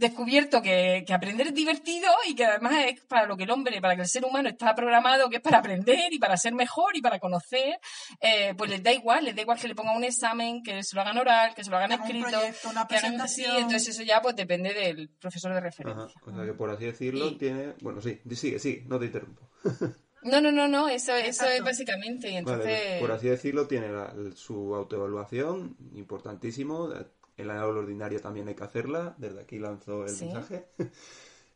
[0.00, 3.80] descubierto que, que, aprender es divertido y que además es para lo que el hombre,
[3.80, 6.96] para que el ser humano está programado, que es para aprender y para ser mejor
[6.96, 7.78] y para conocer,
[8.20, 10.96] eh, pues les da igual, les da igual que le pongan un examen, que se
[10.96, 13.56] lo hagan oral, que se lo hagan escrito, una presentación.
[13.56, 16.20] entonces eso ya pues depende del profesor de referencia.
[16.26, 19.48] O sea que por así decirlo tiene, bueno sí, sigue, sigue, no te interrumpo.
[20.22, 22.36] No, no, no, no, eso, eso es básicamente.
[22.36, 23.00] entonces...
[23.00, 23.88] por así decirlo, tiene
[24.34, 26.90] su autoevaluación, importantísimo.
[27.40, 30.66] En la aula ordinaria también hay que hacerla, desde aquí lanzo el mensaje.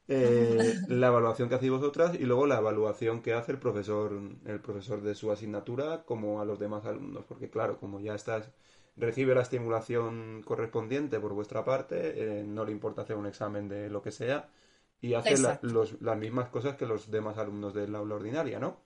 [0.06, 4.12] Eh, la evaluación que hacéis vosotras y luego la evaluación que hace el profesor,
[4.44, 8.50] el profesor de su asignatura como a los demás alumnos, porque claro, como ya estás,
[8.96, 13.88] recibe la estimulación correspondiente por vuestra parte, eh, no le importa hacer un examen de
[13.88, 14.50] lo que sea,
[15.00, 18.76] y hace las mismas cosas que los demás alumnos del aula ordinaria, ¿no?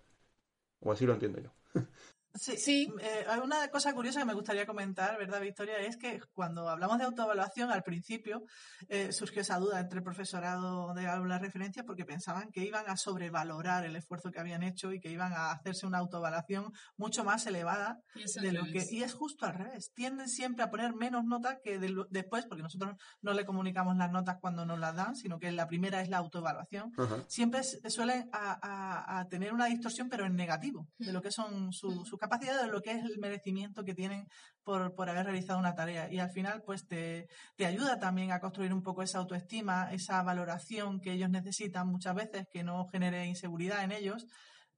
[0.80, 1.50] O así lo entiendo yo.
[2.38, 2.92] Sí, sí.
[3.00, 5.78] Eh, hay una cosa curiosa que me gustaría comentar, ¿verdad, Victoria?
[5.78, 8.44] Es que cuando hablamos de autoevaluación, al principio
[8.88, 12.96] eh, surgió esa duda entre el profesorado de aula referencia porque pensaban que iban a
[12.96, 17.46] sobrevalorar el esfuerzo que habían hecho y que iban a hacerse una autoevaluación mucho más
[17.46, 18.00] elevada
[18.40, 18.86] de lo que.
[18.90, 19.92] Y es justo al revés.
[19.94, 21.78] Tienden siempre a poner menos notas que
[22.10, 25.66] después, porque nosotros no le comunicamos las notas cuando nos las dan, sino que la
[25.66, 26.92] primera es la autoevaluación.
[27.26, 32.18] Siempre suelen a, tener una distorsión, pero en negativo, de lo que son sus su
[32.28, 34.26] capacidad de lo que es el merecimiento que tienen
[34.62, 36.12] por, por haber realizado una tarea.
[36.12, 40.22] Y al final, pues te, te, ayuda también a construir un poco esa autoestima, esa
[40.22, 44.26] valoración que ellos necesitan muchas veces, que no genere inseguridad en ellos.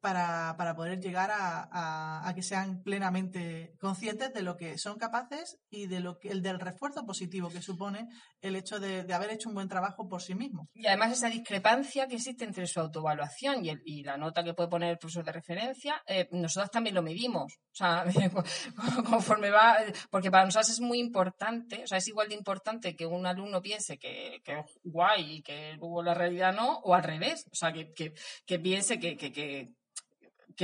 [0.00, 5.58] Para, para poder llegar a, a, que sean plenamente conscientes de lo que son capaces
[5.70, 8.08] y de lo que el del refuerzo positivo que supone
[8.40, 10.68] el hecho de, de haber hecho un buen trabajo por sí mismo.
[10.74, 14.54] Y además esa discrepancia que existe entre su autoevaluación y, el, y la nota que
[14.54, 17.52] puede poner el profesor de referencia, eh, nosotros también lo medimos.
[17.52, 18.04] O sea,
[19.08, 19.78] conforme va,
[20.10, 23.62] porque para nosotros es muy importante, o sea, es igual de importante que un alumno
[23.62, 27.46] piense que, que es guay y que luego la realidad no, o al revés.
[27.50, 28.14] O sea, que, que,
[28.46, 29.72] que piense que, que que,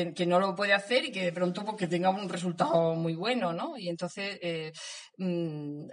[0.05, 3.77] no lo puede hacer y que de pronto porque tenga un resultado muy bueno, ¿no?
[3.77, 4.73] Y entonces, eh,
[5.19, 5.89] mm,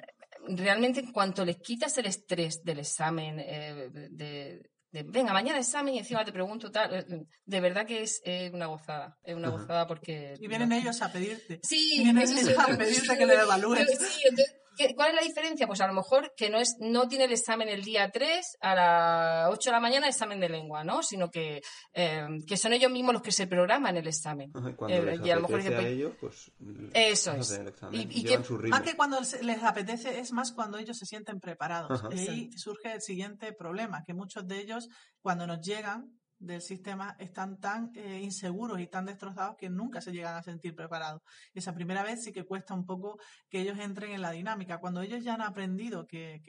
[0.56, 4.62] realmente en cuanto les quitas el estrés del examen, eh, de,
[5.06, 9.18] venga, mañana examen y encima te pregunto tal, eh, de verdad que es una gozada,
[9.24, 10.36] es una gozada porque...
[10.40, 11.60] Y vienen ellos a pedirte.
[11.64, 13.88] Sí, vienen ellos a pedirte que le evalúes.
[13.98, 14.63] Sí, entonces,
[14.96, 15.68] ¿Cuál es la diferencia?
[15.68, 18.76] Pues a lo mejor que no es no tiene el examen el día 3 a
[18.76, 21.04] las 8 de la mañana examen de lengua, ¿no?
[21.04, 21.62] Sino que,
[21.94, 24.52] eh, que son ellos mismos los que se programan el examen.
[24.90, 26.52] Eh, y a lo mejor a ellos, pues
[26.94, 27.62] eso es.
[27.92, 32.04] y, que, más que cuando les apetece es más cuando ellos se sienten preparados.
[32.12, 34.90] Y ahí surge el siguiente problema, que muchos de ellos
[35.22, 40.12] cuando nos llegan del sistema están tan eh, inseguros y tan destrozados que nunca se
[40.12, 41.22] llegan a sentir preparados.
[41.54, 43.18] Esa primera vez sí que cuesta un poco
[43.50, 44.80] que ellos entren en la dinámica.
[44.80, 46.42] Cuando ellos ya han aprendido que,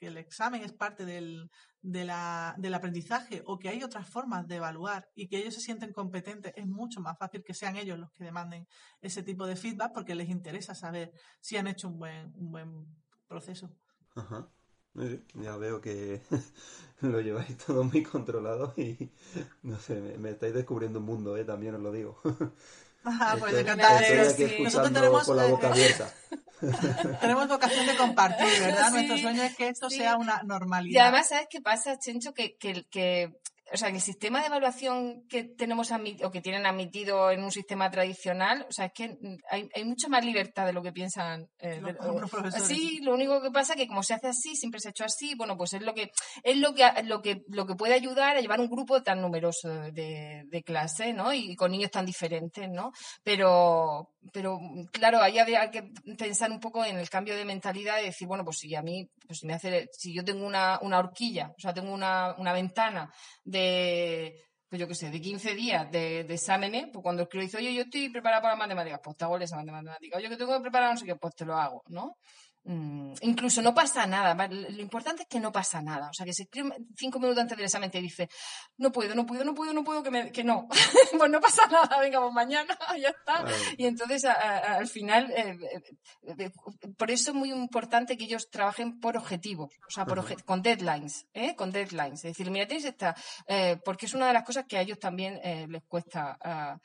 [0.00, 1.50] el, examen es parte del,
[2.74, 6.66] aprendizaje o que hay otras formas de evaluar y que ellos se sienten competentes, es
[6.66, 8.66] mucho más fácil que sean ellos los que demanden
[9.00, 12.86] ese tipo de feedback porque les interesa saber si han hecho un buen,
[13.28, 13.70] proceso.
[15.34, 16.22] Ya veo que
[17.00, 19.10] lo lleváis todo muy controlado y
[19.62, 21.44] no sé, me, estáis descubriendo un mundo, ¿eh?
[21.44, 22.20] también os lo digo.
[23.04, 23.54] Ajá, pues.
[24.36, 24.62] Sí.
[24.62, 26.12] Nosotros tenemos con la boca abierta.
[27.20, 28.90] tenemos vocación de compartir, ¿verdad?
[28.90, 30.94] Nuestro sueño es que esto sea una normalidad.
[30.94, 32.32] Y además, ¿sabes qué pasa, Chencho?
[32.32, 33.34] Que, que, que
[33.72, 37.50] o sea, que el sistema de evaluación que tenemos o que tienen admitido en un
[37.50, 39.16] sistema tradicional, o sea, es que
[39.50, 41.48] hay, hay mucha más libertad de lo que piensan.
[41.58, 41.80] Eh,
[42.64, 45.04] sí, lo único que pasa es que como se hace así, siempre se ha hecho
[45.04, 46.10] así, bueno, pues es lo que
[46.42, 49.68] es lo que lo que lo que puede ayudar a llevar un grupo tan numeroso
[49.68, 51.32] de, de clase, ¿no?
[51.32, 52.92] Y con niños tan diferentes, ¿no?
[53.22, 54.58] Pero pero
[54.92, 58.44] claro, ahí había que pensar un poco en el cambio de mentalidad y decir, bueno,
[58.44, 61.60] pues si a mí, pues si me hace, si yo tengo una, una horquilla, o
[61.60, 63.12] sea, tengo una, una ventana
[63.44, 64.34] de,
[64.68, 67.74] pues yo qué sé, de 15 días de, exámenes, pues cuando el crío dice, oye,
[67.74, 70.18] yo estoy preparado para matemáticas, pues te hago el examen de matemáticas.
[70.18, 72.16] Oye, que tengo que preparar no sé qué, pues te lo hago, ¿no?
[72.66, 74.34] Mm, incluso no pasa nada.
[74.48, 76.08] Lo importante es que no pasa nada.
[76.08, 76.48] O sea, que si
[76.96, 78.28] cinco minutos antes del examen te dice,
[78.78, 80.66] no puedo, no puedo, no puedo, no puedo, que, que no.
[81.18, 83.44] pues no pasa nada, venga, pues mañana, ya está.
[83.76, 85.58] Y entonces al final, eh,
[86.22, 86.50] eh, eh,
[86.96, 91.26] por eso es muy importante que ellos trabajen por objetivos, o sea, por con deadlines,
[91.34, 91.54] ¿eh?
[91.54, 92.24] con deadlines.
[92.24, 93.14] Es decir, mira, tienes esta,
[93.84, 95.38] porque es una de las cosas que a ellos también
[95.70, 96.78] les cuesta ah,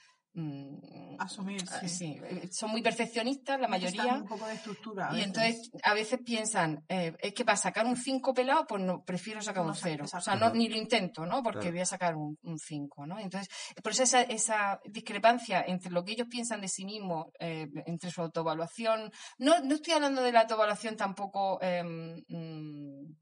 [1.20, 2.18] Asumir, ah, sí.
[2.24, 4.16] Eh, son muy perfeccionistas la mayoría.
[4.16, 5.10] Un poco de estructura.
[5.14, 9.04] y entonces a veces piensan, eh, es que para sacar un 5 pelado, pues no,
[9.04, 10.06] prefiero sacar un 0.
[10.06, 11.44] O sea, no, ni lo intento, ¿no?
[11.44, 13.20] Porque voy a sacar un 5, ¿no?
[13.20, 13.50] Entonces,
[13.84, 18.12] por eso esa, esa, discrepancia entre lo que ellos piensan de sí mismos, eh, entre
[18.12, 19.12] su autoevaluación.
[19.40, 21.60] No, no estoy hablando de la autoevaluación tampoco.
[21.62, 23.16] Em, mm,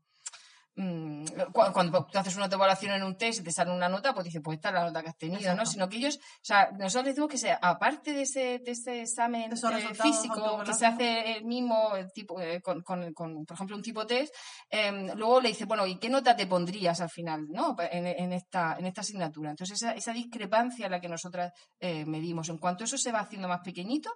[0.79, 4.25] Mm, cuando tú haces una autoevaluación en un test y te sale una nota, pues
[4.25, 5.65] dices, pues esta es la nota que has tenido, ¿no?
[5.65, 9.01] Sino que ellos, o sea, nosotros les decimos que sea, aparte de ese, de ese
[9.01, 13.81] examen eh, físico que se hace el mismo tipo, eh, con, con, por ejemplo, un
[13.81, 14.31] tipo test,
[14.69, 17.75] em, luego le dice, bueno, ¿y qué nota te pondrías al final, ¿no?
[17.91, 19.49] En, en esta, en esta asignatura.
[19.49, 22.49] Entonces, esa, esa discrepancia la que nosotras eh, medimos.
[22.49, 24.11] En cuanto eso se va haciendo más pequeñito,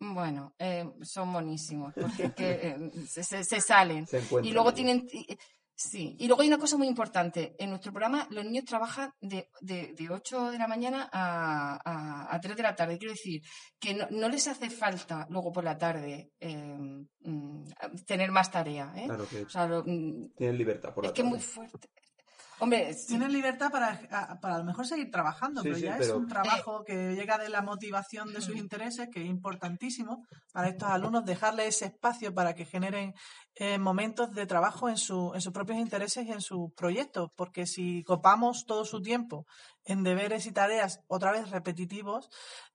[0.00, 0.52] bueno,
[1.00, 4.06] son buenísimos, porque que, se, se, salen.
[4.42, 5.06] y luego tienen
[5.76, 7.56] Sí, y luego hay una cosa muy importante.
[7.58, 12.34] En nuestro programa los niños trabajan de, de, de 8 de la mañana a, a,
[12.34, 12.96] a, 3 de la tarde.
[12.96, 13.42] Quiero decir
[13.80, 17.64] que no, no les hace falta luego por la tarde eh, mm,
[18.06, 18.92] tener más tarea.
[18.96, 19.06] ¿eh?
[19.06, 21.88] Claro que o sea, mm, tienen libertad por la es que es muy fuerte.
[22.60, 24.00] Hombre, tienen libertad para,
[24.40, 27.62] para a lo mejor seguir trabajando, pero ya es un trabajo que llega de la
[27.62, 32.64] motivación de sus intereses, que es importantísimo para estos alumnos, dejarle ese espacio para que
[32.64, 33.14] generen
[33.56, 37.66] eh, momentos de trabajo en, su, en sus propios intereses y en sus proyectos, porque
[37.66, 39.46] si copamos todo su tiempo
[39.84, 42.30] en deberes y tareas otra vez repetitivos,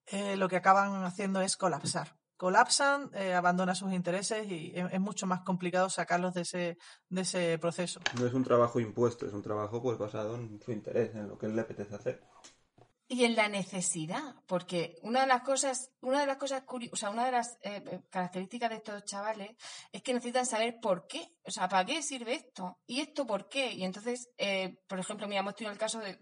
[0.07, 5.28] eh, lo que acaban haciendo es colapsar colapsan, eh, abandonan sus intereses y es, mucho
[5.28, 6.78] más complicado sacarlos de ese,
[7.10, 7.99] de ese proceso.
[8.17, 11.38] No es un trabajo impuesto, es un trabajo pues basado en su interés, en lo
[11.38, 12.23] que él le apetece hacer.
[13.10, 17.10] y en la necesidad, porque una de las cosas, una de las cosas o sea,
[17.10, 19.58] una de las eh, eh, características de estos chavales
[19.92, 22.79] es que necesitan saber por qué, o sea, ¿para qué sirve esto?
[22.87, 23.73] ¿Y esto por qué?
[23.73, 26.17] Y entonces, eh, por ejemplo, mira, hemos tenido el caso de,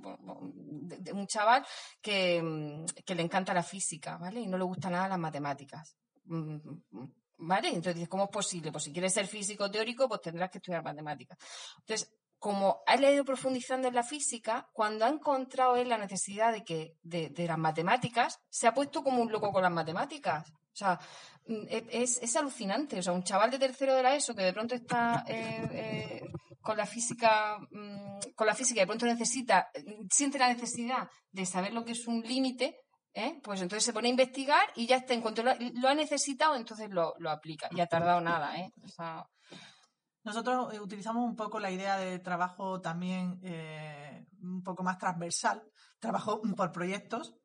[1.13, 1.63] un chaval
[2.01, 4.39] que, mm, que, le encanta la física, ¿vale?
[4.39, 5.95] Y no le gusta nada las matemáticas.
[6.28, 6.55] Mm,
[6.91, 7.69] mm, ¿Vale?
[7.69, 8.71] Entonces, ¿cómo es posible?
[8.71, 11.38] Pues si quieres ser físico teórico, pues tendrás que estudiar matemáticas.
[11.80, 16.63] Entonces, como ha ido profundizando en la física, cuando ha encontrado él la necesidad de
[16.63, 20.49] que de, las matemáticas, se ha puesto como un loco con las matemáticas.
[20.49, 20.99] O sea,
[21.47, 22.99] mm, e, es, alucinante.
[22.99, 26.21] O sea, un chaval de tercero de la ESO que de pronto está eh, eh,
[26.61, 29.69] con la física, mm, con la física y de pronto necesita,
[30.11, 32.80] siente la necesidad de saber lo que es un límite,
[33.18, 33.39] ¿eh?
[33.43, 36.89] pues entonces se pone a investigar y ya está, en cuanto lo, ha necesitado, entonces
[36.89, 37.68] lo, lo, aplica.
[37.72, 38.72] Y ha tardado nada, ¿eh?
[38.84, 39.28] O sea,
[40.24, 45.63] nosotros eh, utilizamos un poco la idea de trabajo también eh, un poco más transversal,
[45.99, 47.36] trabajo por proyectos,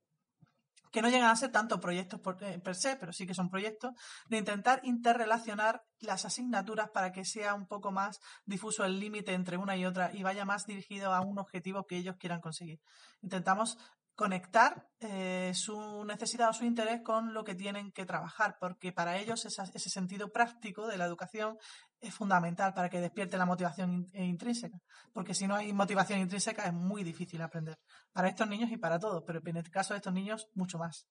[0.91, 3.49] que no llegan a ser tanto proyectos por, eh, per se, pero sí que son
[3.49, 3.93] proyectos,
[4.29, 9.57] de intentar interrelacionar las asignaturas para que sea un poco más difuso el límite entre
[9.57, 12.81] una y otra y vaya más dirigido a un objetivo que ellos quieran conseguir.
[13.23, 13.79] Intentamos
[14.15, 19.17] conectar eh, su necesidad o su interés con lo que tienen que trabajar, porque para
[19.19, 21.59] ellos ese sentido práctico de la educación
[22.01, 24.79] es fundamental para que despierte la motivación eh, intrínseca,
[25.13, 27.79] porque si no hay motivación intrínseca es muy difícil aprender,
[28.13, 31.09] para estos niños y para todos, pero en el caso de estos niños mucho más.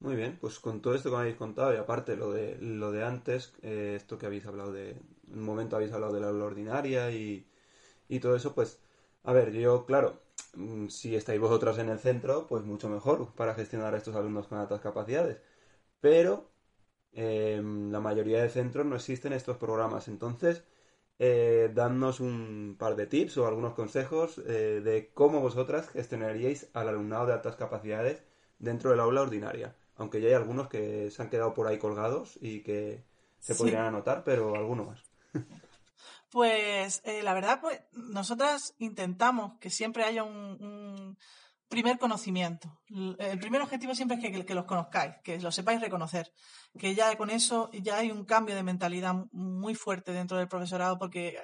[0.00, 2.92] Muy bien, pues con todo esto que me habéis contado y aparte lo de lo
[2.92, 5.00] de antes, eh, esto que habéis hablado de,
[5.32, 7.50] un momento habéis hablado de la ordinaria y,
[8.08, 8.80] y todo eso, pues,
[9.24, 10.22] a ver, yo, claro,
[10.88, 14.58] si estáis vosotras en el centro, pues mucho mejor para gestionar a estos alumnos con
[14.58, 15.38] altas capacidades.
[16.00, 16.50] Pero
[17.12, 20.08] em, la mayoría de centros no existen estos programas.
[20.08, 20.64] Entonces,
[21.18, 26.88] eh, dadnos un par de tips o algunos consejos eh, de cómo vosotras gestionaríais al
[26.88, 28.22] alumnado de altas capacidades
[28.58, 29.76] dentro del aula ordinaria.
[29.96, 33.04] Aunque ya hay algunos que se han quedado por ahí colgados y que
[33.40, 35.04] se podrían anotar, pero alguno más.
[36.30, 41.16] Pues eh, la verdad, pues nosotras intentamos que siempre haya un,
[41.68, 42.80] primer conocimiento.
[43.18, 46.32] El primer objetivo siempre es que, los conozcáis, que los sepáis reconocer,
[46.78, 50.98] que ya con eso ya hay un cambio de mentalidad muy fuerte dentro del profesorado
[50.98, 51.36] porque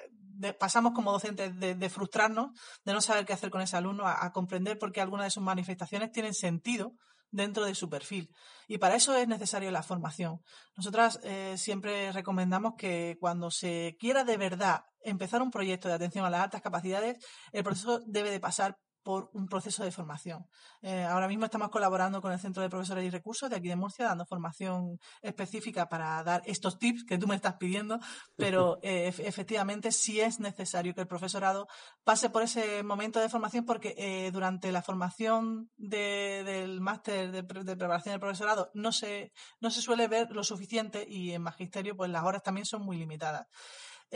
[0.59, 4.33] pasamos como docentes de, frustrarnos, de no saber qué hacer con ese alumno, a, a
[4.33, 6.95] comprender por qué algunas de sus manifestaciones tienen sentido
[7.35, 8.31] dentro de su perfil.
[8.69, 10.41] Y para eso es necesario la formación.
[10.77, 16.25] Nosotras eh, siempre recomendamos que cuando se quiera de verdad empezar un proyecto de atención
[16.25, 17.19] a las altas capacidades,
[17.53, 20.47] el proceso debe de pasar por un proceso de formación.
[20.83, 23.77] Eh, ahora mismo estamos colaborando con el Centro de Profesores y Recursos de aquí de
[23.77, 28.01] Murcia, dando formación específica para dar estos tips que tú me estás pidiendo,
[28.37, 31.69] pero eh, efectivamente sí es necesario que el profesorado
[32.03, 37.77] pase por ese momento de formación porque eh, durante la formación del máster de, de,
[37.77, 42.11] preparación del profesorado no se, no se suele ver lo suficiente y en magisterio pues
[42.11, 43.47] las horas también son muy limitadas.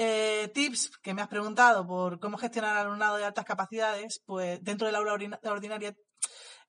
[0.00, 4.62] Eh, tips que me has preguntado por cómo gestionar al alumnado de altas capacidades, pues
[4.62, 5.96] dentro del aula ordinaria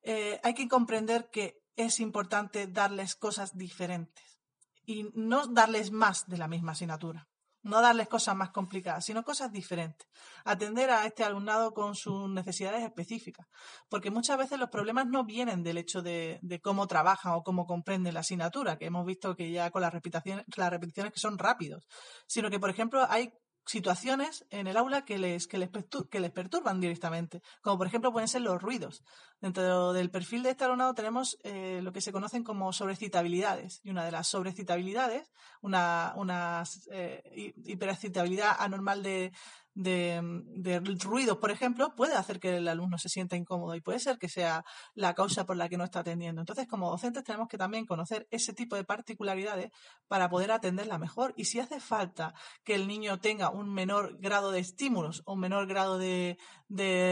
[0.01, 4.39] eh, hay que comprender que es importante darles cosas diferentes
[4.83, 7.28] y no darles más de la misma asignatura
[7.63, 10.07] no darles cosas más complicadas, sino cosas diferentes.
[10.45, 13.47] Atender a este alumnado con sus necesidades específicas.
[13.89, 18.13] Porque muchas veces los problemas no vienen del hecho de, cómo trabajan o cómo comprenden
[18.13, 21.87] la asignatura, que hemos visto que ya con las repeticiones, las repeticiones que son rápidos,
[22.27, 23.31] sino que, por ejemplo, hay
[23.65, 25.69] situaciones en el aula que les, que les,
[26.09, 29.03] que les perturban directamente, como por ejemplo pueden ser los ruidos.
[29.41, 33.89] Dentro del perfil de este alumnado tenemos eh, lo que se conocen como sobrecitabilidades, y
[33.89, 35.31] una de las sobrecitabilidades,
[35.61, 39.31] una, una eh, hiperexcitabilidad anormal de,
[39.79, 44.17] de, ruidos, por ejemplo, puede hacer que el alumno se sienta incómodo y puede ser
[44.17, 46.41] que sea la causa por la que no está atendiendo.
[46.41, 49.71] Entonces, como docentes tenemos que también conocer ese tipo de particularidades
[50.07, 51.33] para poder atenderla mejor.
[51.37, 52.33] Y si hace falta
[52.63, 56.37] que el niño tenga un menor grado de estímulos o un menor grado de,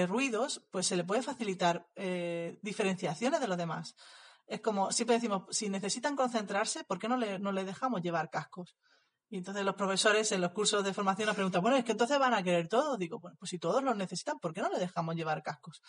[0.10, 2.17] ruidos, pues se le puede facilitar eh,
[2.62, 3.96] diferenciaciones de los demás.
[4.46, 8.30] Es como, siempre decimos, si necesitan concentrarse, ¿por qué no le, no le dejamos llevar
[8.30, 8.76] cascos?
[9.30, 12.18] Y entonces los profesores en los cursos de formación nos preguntan, bueno, es que entonces
[12.18, 12.98] van a querer todos.
[12.98, 15.82] Digo, bueno, pues si todos los necesitan, ¿por qué no le dejamos llevar cascos?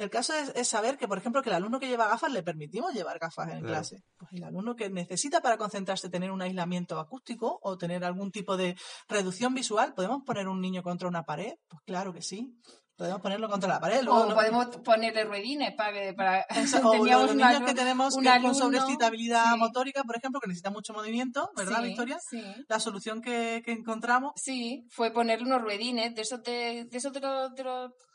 [0.00, 2.94] El caso es, saber que, por ejemplo, que el alumno que lleva gafas le permitimos
[2.94, 4.02] llevar gafas en clase.
[4.16, 8.56] Pues el alumno que necesita para concentrarse tener un aislamiento acústico o tener algún tipo
[8.56, 8.76] de
[9.08, 11.52] reducción visual, ¿podemos poner un niño contra una pared?
[11.68, 12.56] Pues claro que sí.
[13.00, 14.06] Podemos ponerlo contra la pared.
[14.06, 16.14] o podemos ponerle ruedines para...
[16.14, 16.46] para...
[16.84, 21.50] O los niños que tenemos que con sobrecitabilidad motórica, por ejemplo, que necesitan mucho movimiento,
[21.56, 22.18] ¿verdad, Victoria?
[22.20, 22.44] Sí.
[22.68, 24.32] La solución que, encontramos...
[24.36, 27.64] Sí, fue ponerle unos ruedines, de esos de, de, esos de los, de,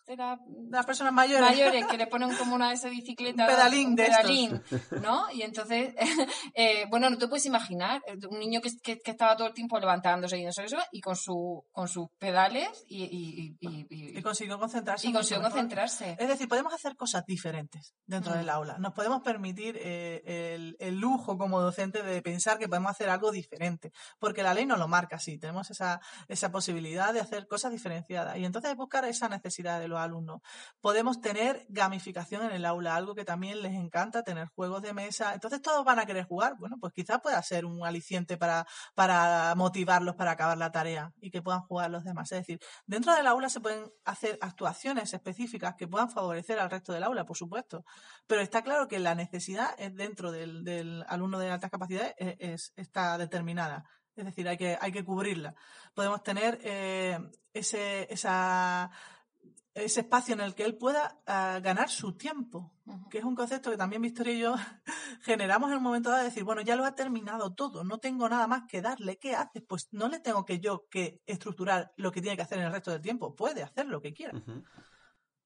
[0.08, 0.40] la,
[0.70, 1.50] las personas mayores.
[1.50, 3.48] mayores que le ponen como una de esas bicicletas.
[3.48, 4.64] pedalín de pedalín,
[5.02, 5.26] ¿no?
[5.32, 5.94] Y entonces,
[6.54, 10.38] eh, bueno, no te puedes imaginar un niño que, que, estaba todo el tiempo levantándose
[10.38, 15.08] y eso, eso y con, su, con sus pedales y, y, y, y consiguió concentrarse.
[15.08, 16.16] Y consiguió concentrarse.
[16.20, 18.38] Es decir, podemos hacer cosas diferentes dentro mm.
[18.38, 18.78] del aula.
[18.78, 23.32] Nos podemos permitir eh, el, el lujo como docente de pensar que podemos hacer algo
[23.32, 27.72] diferente, porque la ley nos lo marca así, tenemos esa, esa posibilidad de hacer cosas
[27.72, 30.42] diferenciadas y entonces buscar esa necesidad de los alumnos.
[30.82, 35.34] Podemos tener gamificación en el aula, algo que también les encanta, tener juegos de mesa,
[35.34, 39.54] entonces todos van a querer jugar, bueno, pues quizás pueda ser un aliciente para, para
[39.56, 42.32] motivarlos para acabar la tarea y que puedan jugar los demás.
[42.32, 46.94] Es decir, dentro del aula se pueden hacer actuaciones específicas que puedan favorecer al resto
[46.94, 47.86] del aula, por supuesto,
[48.28, 53.18] pero está claro que la necesidad es dentro del, alumno de altas capacidades es, está
[53.18, 53.86] determinada.
[54.16, 55.56] Es decir, hay que, hay que cubrirla.
[55.94, 57.20] Podemos tener eh,
[57.54, 58.90] ese, esa,
[59.76, 62.74] ese espacio en el que él pueda ah, ganar su tiempo,
[63.10, 64.56] que es un concepto que también Victoria y yo
[65.22, 68.28] generamos en un momento dado de decir, bueno, ya lo ha terminado todo, no tengo
[68.30, 69.64] nada más que darle, ¿qué haces?
[69.68, 72.72] Pues no le tengo que yo que estructurar lo que tiene que hacer en el
[72.72, 74.42] resto del tiempo, puede hacer lo que quiera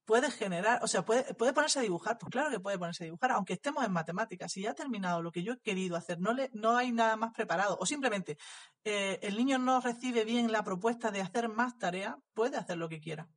[0.10, 3.06] puede generar, o sea, puede, puede ponerse a dibujar, pues claro que puede ponerse a
[3.06, 6.20] dibujar, aunque estemos en matemáticas, si ya ha terminado lo que yo he querido hacer,
[6.20, 8.40] no, le, no hay nada más preparado, o simplemente
[8.84, 12.90] eh, el niño no recibe bien la propuesta de hacer más tarea, puede hacer lo
[12.90, 13.30] que quiera.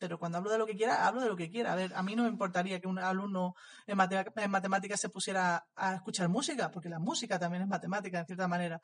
[0.00, 1.74] Pero cuando hablo de lo que quiera, hablo de lo que quiera.
[1.74, 3.54] A ver, a mí no me importaría que un alumno
[3.86, 8.48] en, matemáticas se pusiera a escuchar música, porque la música también es matemática, en cierta
[8.48, 8.80] manera.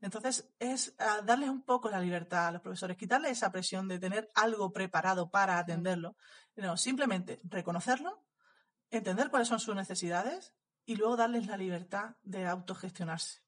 [0.00, 4.30] Entonces, es darles un poco la libertad a los profesores, quitarles esa presión de tener
[4.34, 6.16] algo preparado para atenderlo.
[6.56, 8.24] No, simplemente reconocerlo,
[8.90, 10.54] entender cuáles son sus necesidades
[10.86, 13.43] y luego darles la libertad de autogestionarse.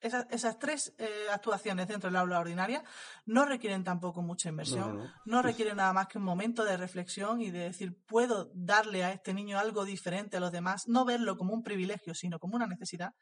[0.00, 2.84] Esas, tres eh, actuaciones dentro del aula ordinaria
[3.26, 7.50] no requieren tampoco mucha inversión, no, requieren nada más que un momento de reflexión y
[7.50, 11.52] de decir, puedo darle a este niño algo diferente a los demás, no verlo como
[11.52, 13.14] un privilegio, sino como una necesidad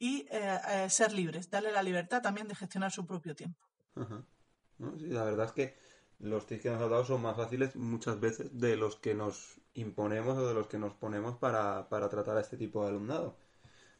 [0.00, 3.64] y eh, eh, ser libres, darle la libertad también de gestionar su propio tiempo.
[4.78, 5.76] la verdad es que
[6.20, 9.60] los tips que nos ha dado son más fáciles muchas veces de los que nos
[9.74, 13.36] imponemos o de los que nos ponemos para, tratar a este tipo de alumnado.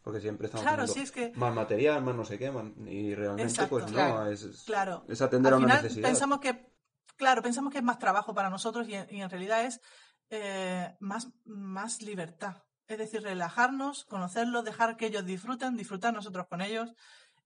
[0.02, 1.32] Porque siempre estamos claro, es que...
[1.36, 2.50] más material, más no sé qué,
[2.86, 5.04] y realmente pues no, es, claro.
[5.08, 6.08] es atender a una necesidad.
[6.08, 6.72] Pensamos que,
[7.16, 9.80] claro, pensamos que es más trabajo para nosotros y, en realidad es
[10.30, 12.64] eh, más, más libertad.
[12.86, 16.94] Es decir, relajarnos, conocerlos, dejar que ellos disfruten, disfrutar nosotros con ellos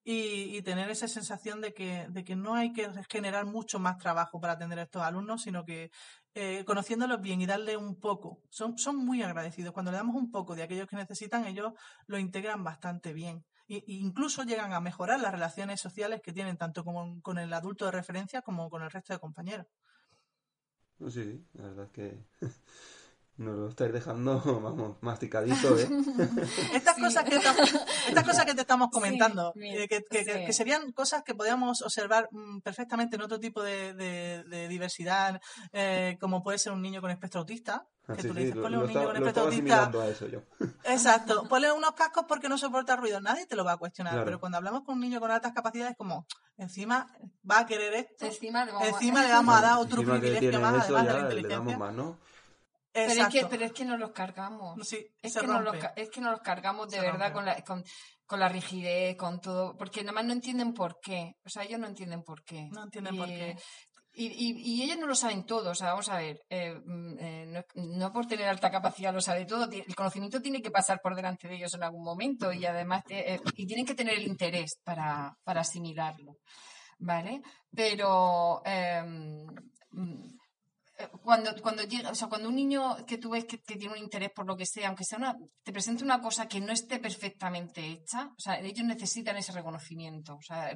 [0.06, 4.38] y, tener esa sensación de que, de que no hay que generar mucho más trabajo
[4.38, 5.90] para atender a estos alumnos, sino que
[6.34, 8.42] eh, conociéndolos bien y darle un poco.
[8.50, 9.72] Son, son muy agradecidos.
[9.72, 11.72] Cuando le damos un poco de aquellos que necesitan, ellos
[12.06, 13.46] lo integran bastante bien.
[13.66, 17.86] E, incluso llegan a mejorar las relaciones sociales que tienen tanto como con el adulto
[17.86, 19.66] de referencia como con el resto de compañeros.
[21.08, 22.26] Sí, la verdad es que
[23.36, 25.88] Nos lo estáis dejando, vamos, masticadito, ¿eh?
[26.72, 31.82] estas, cosas que estas cosas que te estamos comentando, eh, que, serían cosas que podríamos
[31.82, 35.40] observar mm, perfectamente en otro tipo de, diversidad,
[35.72, 38.86] eh, como puede ser un niño con espectro autista, que tú le dices, ponle un
[38.86, 39.90] niño con espectro autista.
[40.84, 44.38] Exacto, ponle unos cascos porque no soporta ruido, nadie te lo va a cuestionar, pero
[44.38, 46.24] cuando hablamos con un niño con altas capacidades, como,
[46.56, 47.08] encima
[47.50, 48.72] va a querer esto, encima le
[49.32, 51.78] vamos, a, dar otro privilegio más, además de la inteligencia.
[51.78, 52.16] Más, ¿no?
[52.94, 54.78] Pero es, que, pero es que nos los cargamos.
[55.20, 57.82] es, que nos los, es que nos los cargamos de verdad con la, con,
[58.24, 59.76] con, la rigidez, con todo.
[59.76, 61.34] Porque nada más no entienden por qué.
[61.44, 62.68] O sea, ellos no entienden por qué.
[62.70, 63.56] No entienden por qué.
[64.16, 67.16] Y, y, y, ellos no lo saben todo, o sea, vamos a ver, eh, mm,
[67.18, 71.16] eh, no, por tener alta capacidad lo sabe todo, el conocimiento tiene que pasar por
[71.16, 74.78] delante de ellos en algún momento y además eh, y tienen que tener el interés
[74.84, 76.36] para, para asimilarlo,
[77.00, 77.42] ¿vale?
[77.74, 79.46] Pero em,
[79.90, 80.38] mm,
[81.22, 84.30] cuando, cuando llega, o sea, cuando un niño que tú ves que, tiene un interés
[84.30, 87.84] por lo que sea, aunque sea una, te presenta una cosa que no esté perfectamente
[87.84, 90.70] hecha, o sea, ellos necesitan ese reconocimiento, o sea,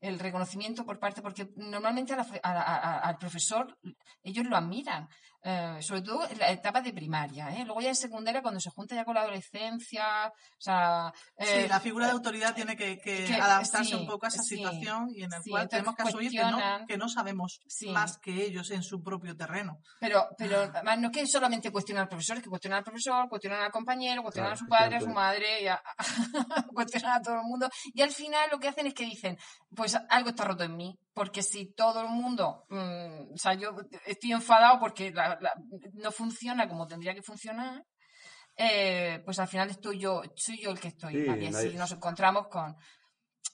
[0.00, 3.76] el, reconocimiento por parte, porque normalmente al profesor
[4.22, 5.08] ellos lo admiran,
[5.44, 7.64] eh, sobre todo en la etapa de primaria, ¿eh?
[7.64, 11.12] luego ya en secundaria cuando se junta ya con la adolescencia, o sea...
[11.38, 13.00] sí, eh, la figura de autoridad tiene que,
[13.40, 16.86] adaptarse un poco a esa situación y en el cual tenemos que asumir que no,
[16.86, 19.80] que no sabemos más que ellos en su propio terreno.
[19.98, 23.28] Pero, pero además no es que solamente cuestionar al profesor, es que cuestionar al profesor,
[23.28, 25.82] cuestionar al compañero, cuestionar a su padre, a su madre, y a,
[26.72, 27.68] cuestionar a todo el mundo.
[27.92, 29.36] Y al final lo que hacen es que dicen,
[29.74, 33.76] pues algo está roto en mí, porque si todo el mundo, mm, o sea, yo
[34.06, 35.12] estoy enfadado porque
[35.94, 37.84] no funciona como tendría que funcionar,
[38.56, 41.16] eh, pues al final estoy yo, soy yo el que estoy.
[41.16, 42.76] y así nos encontramos con.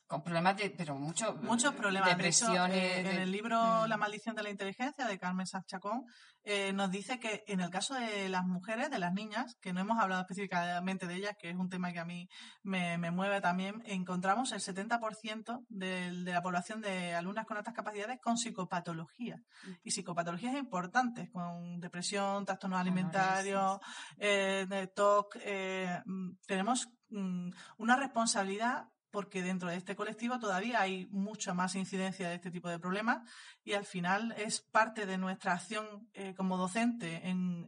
[0.08, 2.08] Con problemas de, pero mucho, muchos problemas.
[2.08, 2.72] Depresiones.
[2.72, 6.06] De en el libro La maldición de la inteligencia de Carmen Sachacón
[6.44, 9.80] eh, nos dice que en el caso de las mujeres, de las niñas, que no
[9.80, 12.26] hemos hablado específicamente de ellas, que es un tema que a mí
[12.62, 18.18] me, mueve también, encontramos el 70% de, de, la población de alumnas con altas capacidades
[18.18, 19.36] con psicopatología.
[19.36, 19.70] Mm.
[19.84, 23.78] Y psicopatologías importantes, con depresión, trastornos alimentarios,
[24.16, 25.36] eh, TOC.
[25.42, 28.88] Eh, mm, tenemos mm, una responsabilidad
[29.18, 33.28] porque dentro de este colectivo todavía hay mucha más incidencia de este tipo de problemas
[33.64, 37.66] y al final es parte de nuestra acción eh, como docente en,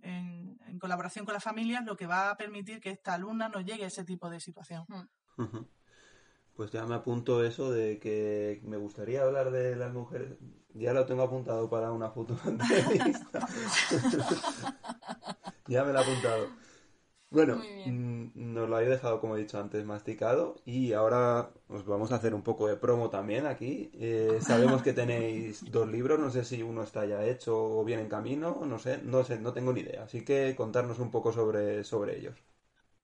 [0.78, 3.88] colaboración con las familias lo que va a permitir que esta alumna no llegue a
[3.88, 4.86] ese tipo de situación.
[6.55, 10.38] Pues ya me apunto eso de que me gustaría hablar de las mujeres.
[10.74, 13.40] Ya lo tengo apuntado para una futura entrevista.
[15.66, 16.69] ya me lo he apuntado.
[17.31, 22.11] Bueno, mm, nos lo habéis dejado, como he dicho antes, masticado y ahora os vamos
[22.11, 23.91] a hacer un poco de promo también aquí.
[23.95, 28.01] Eh, sabemos que tenéis dos libros, no sé si uno está ya hecho o bien
[28.01, 30.03] en camino, no sé, no sé, no tengo ni idea.
[30.05, 32.37] Así que contarnos un poco sobre, sobre ellos.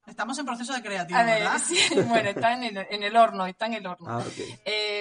[0.07, 0.77] Estamos en proceso de.
[1.67, 4.07] Sí, bueno, está en el, en el horno, está en el horno.
[4.09, 4.23] Ah,
[4.65, 4.96] eh,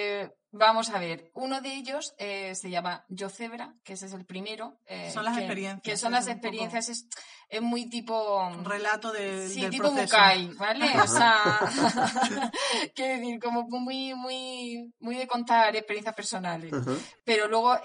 [0.58, 4.24] vamos a ver, uno de ellos eh, se llama Yo Cebra, que ese es el
[4.24, 4.78] primero.
[4.86, 5.82] Eh, son las experiencias.
[5.82, 7.08] Que son las experiencias, es,
[7.48, 8.50] es, muy tipo...
[8.64, 10.86] Relato de, sí, tipo Bukai, ¿vale?
[11.00, 11.60] O sea,
[12.94, 16.72] quiero decir, como muy, muy, muy de contar experiencias personales.
[17.24, 17.78] Pero luego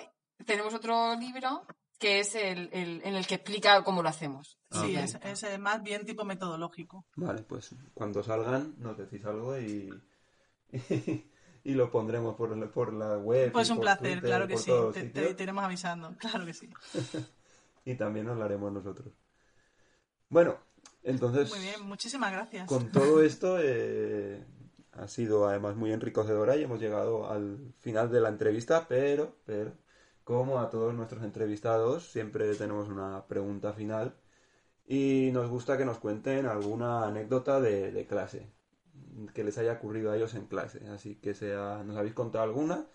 [0.45, 1.65] tenemos otro libro
[2.01, 4.57] que es el, en el que explica cómo lo hacemos.
[4.71, 7.05] Ah, sí, es, es, más bien tipo metodológico.
[7.15, 9.91] Vale, pues cuando salgan nos decís algo y,
[11.63, 13.51] y, lo pondremos por, por la web.
[13.51, 14.71] Pues un placer, claro que sí.
[14.93, 16.69] Te, iremos avisando, claro que sí.
[17.85, 19.13] y también nos lo haremos nosotros.
[20.29, 20.57] Bueno,
[21.03, 21.49] entonces...
[21.49, 22.67] Muy bien, muchísimas gracias.
[22.67, 24.45] Con todo esto eh,
[24.93, 29.73] ha sido además muy enriquecedora y hemos llegado al final de la entrevista, pero, pero
[30.23, 34.15] como a todos nuestros entrevistados, siempre tenemos una pregunta final
[34.85, 38.51] y nos gusta que nos cuenten alguna anécdota de, clase
[39.33, 40.87] que les haya ocurrido a ellos en clase.
[40.89, 42.85] Así que sea, nos habéis contado alguna,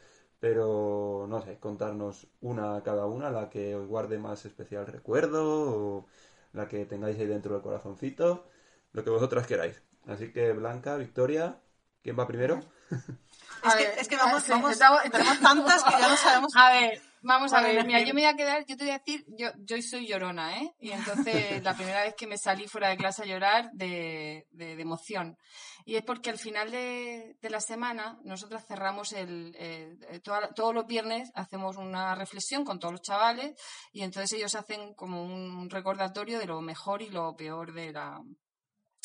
[0.40, 5.44] pero no sé, contarnos una a cada una, la que os guarde más especial recuerdo
[5.44, 6.06] o
[6.52, 8.48] la que tengáis ahí dentro del corazoncito,
[8.92, 9.82] lo que vosotras queráis.
[10.06, 11.60] Así que Blanca, Victoria,
[12.02, 12.60] ¿quién va primero?
[13.64, 14.78] Es, que, es que, vamos, vamos,
[15.10, 16.52] tenemos tantas que ya no sabemos.
[16.54, 18.98] A ver, Vamos a ver, mira, yo me voy a quedar, yo te voy a
[18.98, 20.72] decir, yo, yo soy llorona, ¿eh?
[20.78, 24.80] Y entonces la primera vez que me salí fuera de clase a llorar de, de,
[24.80, 25.36] emoción.
[25.84, 30.20] Y es porque al final de, de la semana nosotros cerramos el, eh,
[30.54, 33.60] todos los viernes hacemos una reflexión con todos los chavales
[33.92, 38.20] y entonces ellos hacen como un recordatorio de lo mejor y lo peor de la,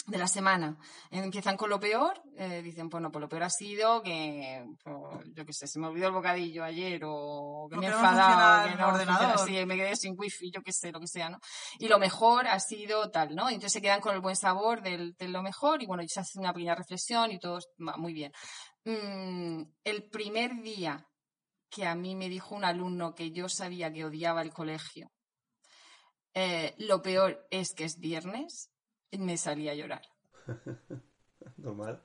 [0.08, 0.78] de la semana.
[1.10, 5.45] Empiezan con lo peor, eh, dicen, bueno, pues lo peor ha sido que, pues, yo
[5.45, 8.88] qué sé, se me olvidó el bocadillo ayer o que me he enfadado, que no
[8.88, 9.68] ordenador.
[9.68, 11.39] me quedé sin wifi, yo qué sé, lo que sea, ¿no?
[11.80, 13.49] Y lo mejor ha sido tal, ¿no?
[13.49, 16.39] entonces se quedan con el buen sabor del, de lo mejor y bueno, se hace
[16.39, 18.32] una pequeña reflexión y todo va muy bien.
[18.86, 21.08] Mm, el primer día
[21.70, 25.12] que a mí me dijo un alumno que yo sabía que odiaba el colegio,
[26.34, 28.72] eh, lo peor es que es viernes,
[29.18, 30.01] me salí a llorar.
[31.57, 32.03] Normal.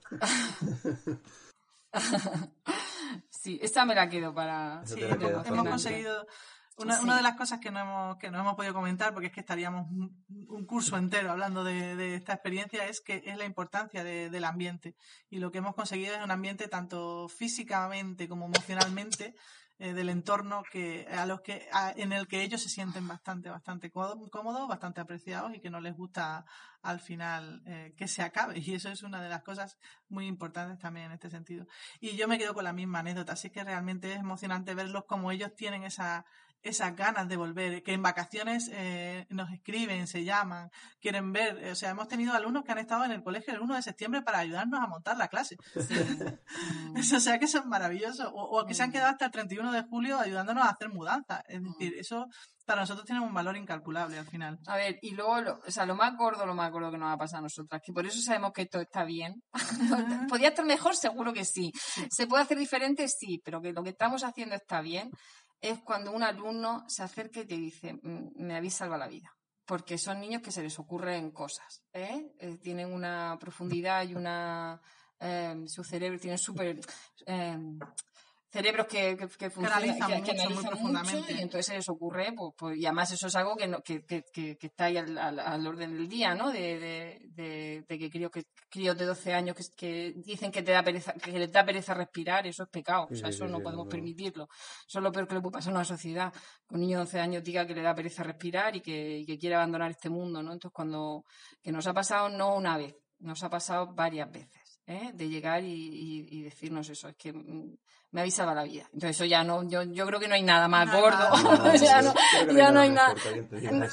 [3.31, 4.85] sí, esta me la quedo para...
[4.87, 6.27] Sí, hemos conseguido...
[6.79, 9.41] Una, de las cosas que no, hemos, que no hemos podido comentar, porque es que
[9.41, 14.95] estaríamos un, curso entero hablando de, esta experiencia, es que es la importancia del ambiente.
[15.31, 19.35] Y lo que hemos conseguido es un ambiente tanto físicamente como emocionalmente
[19.79, 23.91] eh, del entorno que a los que en el que ellos se sienten bastante bastante
[23.91, 26.47] cómodos bastante apreciados y que no les gusta
[26.87, 29.79] al final eh, que se acabe y eso es una de las cosas
[30.09, 31.67] muy importantes también en este sentido
[32.01, 35.31] y yo me quedo con la misma anécdota así que realmente es emocionante verlos como
[35.31, 36.25] ellos tienen esa
[36.69, 40.71] esas ganas de volver, que en vacaciones eh, nos escriben, se llaman,
[41.01, 41.71] quieren ver.
[41.71, 44.23] O sea, hemos tenido alumnos que han estado en el colegio el 1 de septiembre
[44.23, 45.57] para ayudarnos a montar la clase.
[46.97, 48.29] o sea, que son maravillosos.
[48.33, 48.93] O, que se han mm.
[48.93, 51.43] quedado hasta el 31 de julio ayudándonos a hacer mudanza.
[51.49, 52.01] Es decir, mm.
[52.01, 52.29] eso
[52.67, 54.59] para nosotros tiene un valor incalculable al final.
[54.67, 57.09] A ver, y luego, lo, o sea, lo más gordo, lo más gordo que nos
[57.09, 59.43] va a pasar a nosotras, que por eso sabemos que esto está bien.
[60.29, 60.97] ¿Podría estar mejor?
[60.97, 61.73] Seguro que sí.
[62.11, 63.07] ¿Se puede hacer diferente?
[63.09, 65.11] Sí, pero que lo que estamos haciendo está bien
[65.61, 69.33] es cuando un alumno se acerca y te dice, mm, me habéis salvado la vida.
[69.65, 71.83] Porque son niños que se les ocurren cosas.
[71.93, 72.33] ¿eh?
[72.39, 74.81] Eh, tienen una profundidad y una.
[75.19, 76.79] Em, su cerebro tiene súper.
[78.49, 82.79] Cerebros que, que, que funcionan, que, analizan mucho, y entonces se les ocurre, pues, pues,
[82.79, 86.09] y además eso es algo que, no, que, que, está ahí al, al, orden del
[86.09, 86.53] día, ¿no?
[86.53, 90.83] De, de, de, que críos, que críos de 12 años que, dicen que te da
[90.83, 94.49] pereza, que les da pereza respirar, eso es pecado, o sea, eso no podemos permitirlo.
[94.89, 96.33] Eso es lo peor que le puede pasar a una sociedad,
[96.69, 99.27] que un niño de 12 años diga que le da pereza respirar y que, y
[99.27, 100.53] que quiere abandonar este mundo, ¿no?
[100.53, 101.25] Entonces cuando,
[101.63, 105.11] que nos ha pasado no una vez, nos ha pasado varias veces, ¿eh?
[105.15, 107.77] De llegar y, y decirnos eso, es que mm,
[108.17, 108.85] me avisaba la vida.
[108.95, 111.19] Entonces eso ya no, yo, yo creo que no hay nada más gordo.
[111.81, 112.15] ya no,
[112.57, 113.15] ya no hay nada,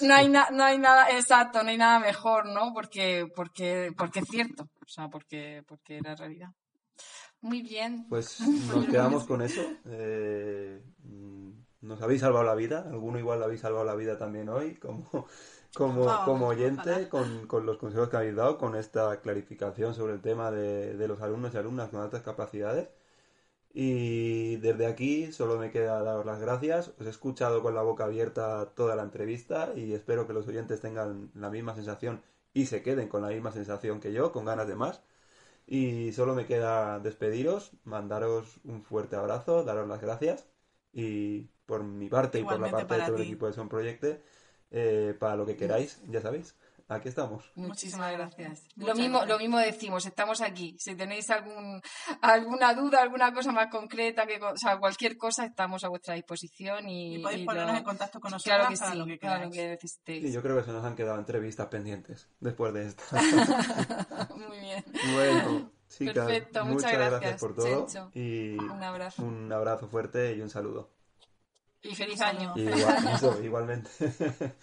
[0.01, 2.73] no hay, no hay nada, exacto, no hay nada mejor, ¿no?
[2.73, 6.49] Porque, porque, porque es cierto, o sea, porque, porque era realidad.
[7.41, 8.05] Muy bien.
[8.07, 8.39] Pues
[8.73, 9.61] nos quedamos con eso.
[9.87, 10.81] Eh,
[11.81, 15.27] nos habéis salvado la vida, alguno igual le habéis salvado la vida también hoy, como,
[15.75, 20.21] como, como oyente, con, con, los consejos que habéis dado, con esta clarificación sobre el
[20.21, 22.89] tema de, de los alumnos y alumnas con altas capacidades.
[23.73, 26.93] Y desde aquí solo me queda daros las gracias.
[26.99, 30.79] Os he escuchado con la boca abierta toda la entrevista y espero que los oyentes
[30.79, 32.21] tengan la misma sensación
[32.53, 35.01] y se queden con la misma sensación que yo, con ganas de más.
[35.65, 40.45] Y solo me queda despediros, mandaros un fuerte abrazo, daros las gracias
[40.91, 44.21] y por mi parte y por la parte de todo el equipo de Son Proyecte,
[44.73, 46.55] eh, para lo que queráis, ya sabéis
[46.87, 47.51] aquí estamos.
[47.55, 48.67] Muchísimas gracias.
[48.75, 50.75] lo mismo, lo mismo decimos, estamos aquí.
[50.79, 51.81] Si tenéis algún,
[52.21, 56.89] alguna duda, alguna cosa más concreta, que, o sea, cualquier cosa, estamos a vuestra disposición
[56.89, 59.67] y, y podéis ponernos en contacto con nosotros claro que sí, lo que claro que
[59.67, 60.23] necesitéis.
[60.23, 63.21] Sí, yo creo que se nos han quedado entrevistas pendientes después de esta.
[64.35, 64.83] Muy bien.
[65.13, 65.71] Bueno.
[65.95, 69.21] Perfecto, muchas, gracias, por todo y un abrazo.
[69.21, 70.89] un abrazo fuerte y un saludo.
[71.83, 72.53] Y feliz año.
[73.43, 73.89] igualmente.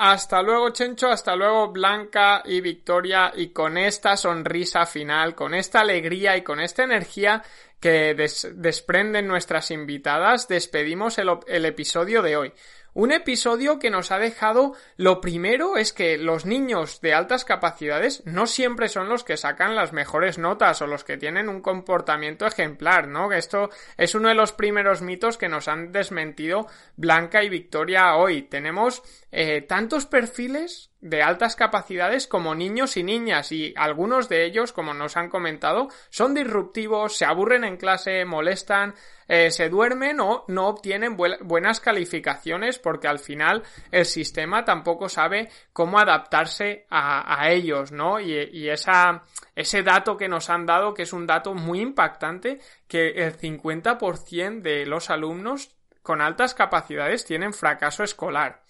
[0.00, 5.80] Hasta luego, Chencho, hasta luego, Blanca y Victoria, y con esta sonrisa final, con esta
[5.80, 7.42] alegría y con esta energía
[7.80, 12.52] que desprenden nuestras invitadas, despedimos el episodio de hoy.
[12.98, 18.24] Un episodio que nos ha dejado lo primero es que los niños de altas capacidades
[18.26, 22.44] no siempre son los que sacan las mejores notas o los que tienen un comportamiento
[22.44, 23.30] ejemplar, ¿no?
[23.32, 28.42] Esto es uno de los primeros mitos que nos han desmentido Blanca y Victoria hoy.
[28.42, 34.72] Tenemos eh, tantos perfiles de altas capacidades como niños y niñas y algunos de ellos,
[34.72, 38.94] como nos han comentado, son disruptivos, se aburren en clase, molestan,
[39.28, 43.62] eh, se duermen o no obtienen buenas calificaciones porque al final
[43.92, 48.18] el sistema tampoco sabe cómo adaptarse a, ellos, ¿no?
[48.18, 48.68] Y,
[49.54, 54.62] ese dato que nos han dado, que es un dato muy impactante, que el 50%
[54.62, 58.62] de los alumnos con altas capacidades tienen fracaso escolar.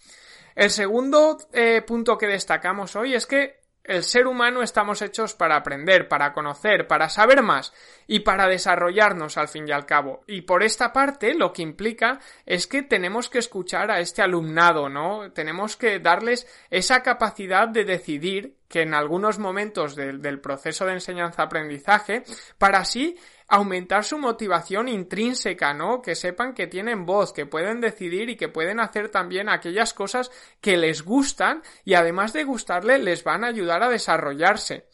[0.59, 5.55] El segundo eh, punto que destacamos hoy es que el ser humano estamos hechos para
[5.55, 7.73] aprender, para conocer, para saber más
[8.09, 10.25] y para desarrollarnos al fin y al cabo.
[10.27, 14.89] Y por esta parte lo que implica es que tenemos que escuchar a este alumnado,
[14.89, 15.31] ¿no?
[15.31, 22.25] Tenemos que darles esa capacidad de decidir que en algunos momentos del, proceso de enseñanza-aprendizaje
[22.59, 23.17] para así
[23.49, 26.03] aumentar su motivación intrínseca, ¿no?
[26.03, 30.31] Que sepan que tienen voz, que pueden decidir y que pueden hacer también aquellas cosas
[30.61, 34.87] que les gustan y además de gustarle les van a ayudar a desarrollarse.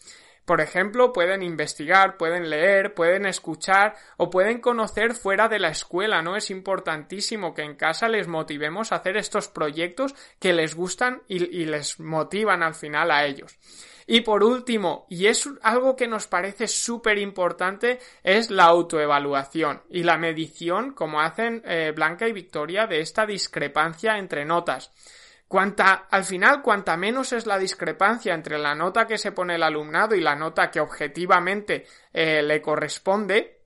[0.45, 6.21] Por ejemplo, pueden investigar, pueden leer, pueden escuchar o pueden conocer fuera de la escuela,
[6.21, 6.37] ¿no?
[6.37, 11.45] Es importantísimo que en casa les motivemos a hacer estos proyectos que les gustan y,
[11.45, 13.59] y les motivan al final a ellos.
[14.07, 20.03] Y por último, y es algo que nos parece súper importante, es la autoevaluación y
[20.03, 24.91] la medición, como hacen eh, Blanca y Victoria, de esta discrepancia entre notas.
[25.49, 29.63] Cuanta, al final, cuanta menos es la discrepancia entre la nota que se pone el
[29.63, 33.64] alumnado y la nota que objetivamente eh, le corresponde,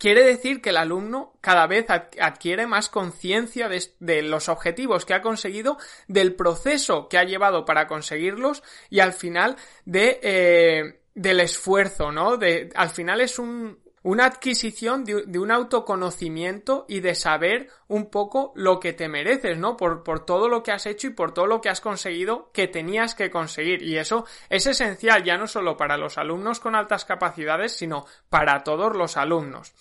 [0.00, 5.20] Quiere decir que el alumno cada vez adquiere más conciencia de, los objetivos que ha
[5.20, 5.76] conseguido,
[6.08, 12.38] del proceso que ha llevado para conseguirlos y al final de, eh, del esfuerzo, ¿no?
[12.38, 18.52] De, al final es un, una adquisición de, un autoconocimiento y de saber un poco
[18.54, 19.76] lo que te mereces, ¿no?
[19.76, 22.66] Por, por, todo lo que has hecho y por todo lo que has conseguido que
[22.66, 23.82] tenías que conseguir.
[23.82, 28.64] Y eso es esencial ya no solo para los alumnos con altas capacidades, sino para
[28.64, 29.74] todos los alumnos.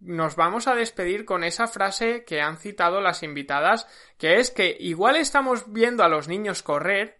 [0.00, 3.86] Nos vamos a despedir con esa frase que han citado las invitadas,
[4.16, 7.17] que es que igual estamos viendo a los niños correr,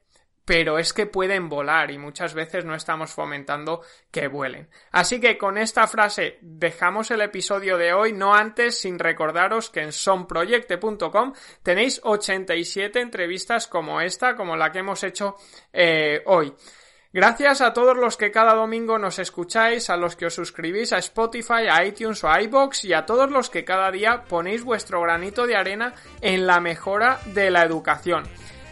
[0.49, 4.71] pero es que pueden volar y muchas veces no estamos fomentando que vuelen.
[4.93, 9.83] Así que con esta frase dejamos el episodio de hoy, no antes sin recordaros que
[9.83, 15.37] en sonproyecte.com tenéis 87 entrevistas como esta, como la que hemos hecho
[15.71, 16.55] eh, hoy.
[17.13, 20.99] Gracias a todos los que cada domingo nos escucháis, a los que os suscribís a
[20.99, 25.03] Spotify, a iTunes o a iBox y a todos los que cada día ponéis vuestro
[25.03, 28.25] granito de arena en la mejora de la educación.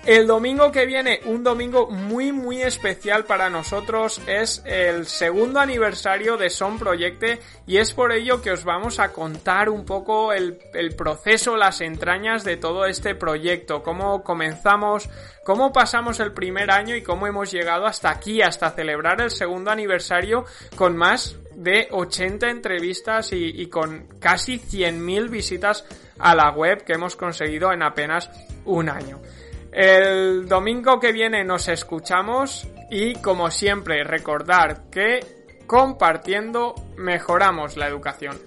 [0.06, 6.36] El domingo que viene, un domingo muy muy especial para nosotros, es el segundo aniversario
[6.36, 10.60] de Son Proyecte y es por ello que os vamos a contar un poco el,
[10.96, 15.08] proceso, las entrañas de todo este proyecto, cómo comenzamos,
[15.44, 19.72] cómo pasamos el primer año y cómo hemos llegado hasta aquí, hasta celebrar el segundo
[19.72, 20.44] aniversario
[20.76, 25.84] con más de 80 entrevistas y, y con casi 100.000 visitas
[26.20, 28.30] a la web que hemos conseguido en apenas
[28.64, 29.20] un año.
[29.76, 35.20] El domingo que viene nos escuchamos y como siempre recordar que
[35.66, 38.38] compartiendo mejoramos la educación.